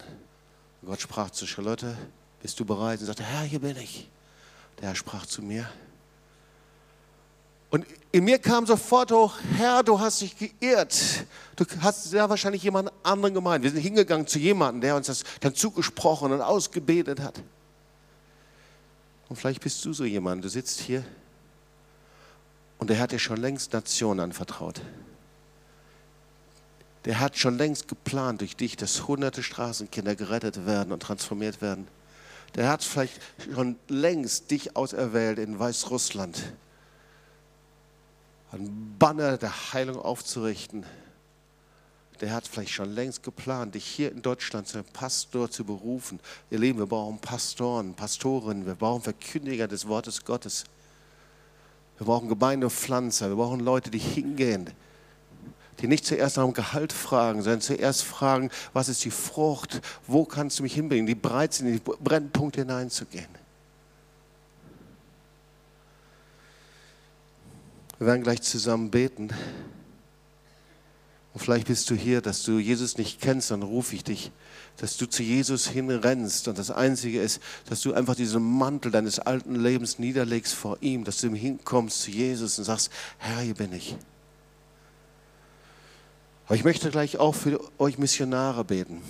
[0.80, 1.98] Und Gott sprach zu Charlotte,
[2.40, 3.00] bist du bereit?
[3.00, 4.08] Und sagte, Herr, hier bin ich.
[4.78, 5.68] Der Herr sprach zu mir.
[7.70, 11.26] Und in mir kam sofort hoch, Herr, du hast dich geirrt.
[11.56, 13.62] Du hast sehr wahrscheinlich jemand anderen gemeint.
[13.62, 17.42] Wir sind hingegangen zu jemandem, der uns das dann zugesprochen und ausgebetet hat.
[19.28, 21.04] Und vielleicht bist du so jemand, du sitzt hier
[22.78, 24.80] und der hat dir schon längst Nationen anvertraut
[27.04, 31.88] Der hat schon längst geplant durch dich, dass hunderte Straßenkinder gerettet werden und transformiert werden.
[32.54, 33.20] Der hat vielleicht
[33.52, 36.54] schon längst dich auserwählt in Weißrussland,
[38.52, 40.84] ein Banner der Heilung aufzurichten.
[42.20, 46.18] Der hat vielleicht schon längst geplant, dich hier in Deutschland zu einem Pastor zu berufen.
[46.50, 50.64] Ihr Lieben, wir brauchen Pastoren, Pastorinnen, wir brauchen Verkündiger des Wortes Gottes.
[51.98, 54.70] Wir brauchen Gemeindepflanzer, wir brauchen Leute, die hingehen,
[55.80, 60.24] die nicht zuerst nach dem Gehalt fragen, sondern zuerst fragen, was ist die Frucht, wo
[60.24, 63.28] kannst du mich hinbringen, die bereit sind, in die Brennpunkte hineinzugehen.
[67.98, 69.30] Wir werden gleich zusammen beten.
[71.34, 74.32] Und vielleicht bist du hier, dass du Jesus nicht kennst, dann rufe ich dich,
[74.76, 76.48] dass du zu Jesus hinrennst.
[76.48, 81.04] Und das Einzige ist, dass du einfach diesen Mantel deines alten Lebens niederlegst vor ihm,
[81.04, 83.96] dass du hinkommst zu Jesus und sagst, Herr, hier bin ich.
[86.46, 89.02] Aber ich möchte gleich auch für euch Missionare beten.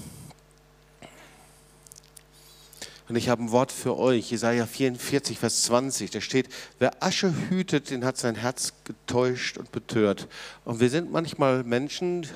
[3.09, 6.11] Und ich habe ein Wort für euch, Jesaja 44, Vers 20.
[6.11, 6.49] Da steht:
[6.79, 10.29] Wer Asche hütet, den hat sein Herz getäuscht und betört.
[10.65, 12.27] Und wir sind manchmal Menschen,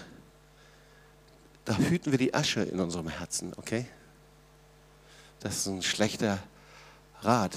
[1.64, 3.86] da hüten wir die Asche in unserem Herzen, okay?
[5.40, 6.38] Das ist ein schlechter
[7.20, 7.56] Rat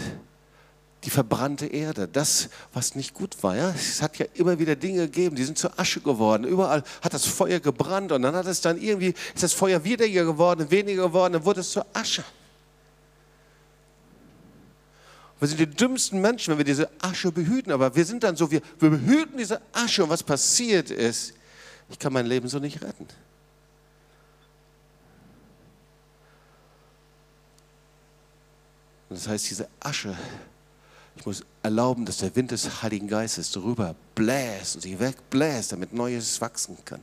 [1.05, 3.55] die verbrannte Erde, das, was nicht gut war.
[3.55, 3.70] Ja?
[3.70, 6.45] Es hat ja immer wieder Dinge gegeben, die sind zur Asche geworden.
[6.45, 10.26] Überall hat das Feuer gebrannt und dann hat es dann irgendwie, ist das Feuer weniger
[10.26, 12.24] geworden, weniger geworden, dann wurde es zur Asche.
[15.39, 18.49] Wir sind die dümmsten Menschen, wenn wir diese Asche behüten, aber wir sind dann so,
[18.49, 21.33] wir, wir behüten diese Asche und was passiert ist,
[21.89, 23.07] ich kann mein Leben so nicht retten.
[29.09, 30.15] Und das heißt, diese Asche
[31.15, 35.93] ich muss erlauben, dass der Wind des Heiligen Geistes darüber bläst und sie wegbläst, damit
[35.93, 37.01] Neues wachsen kann.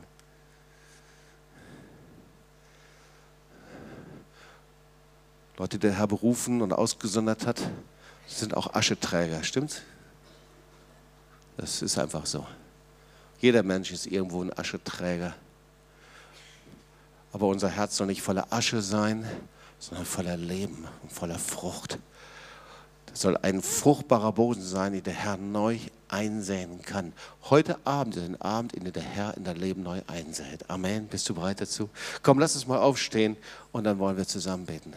[5.57, 7.61] Leute, die der Herr berufen und ausgesondert hat,
[8.39, 9.81] sind auch Ascheträger, stimmt's?
[11.57, 12.45] Das ist einfach so.
[13.39, 15.35] Jeder Mensch ist irgendwo ein Ascheträger.
[17.31, 19.25] Aber unser Herz soll nicht voller Asche sein,
[19.79, 21.99] sondern voller Leben und voller Frucht.
[23.07, 25.77] Das soll ein fruchtbarer Boden sein, den der Herr neu
[26.07, 27.13] einsehen kann.
[27.49, 30.69] Heute Abend ist ein Abend, in dem der Herr in dein Leben neu einsät.
[30.69, 31.07] Amen.
[31.07, 31.89] Bist du bereit dazu?
[32.21, 33.37] Komm, lass uns mal aufstehen
[33.71, 34.93] und dann wollen wir zusammen beten.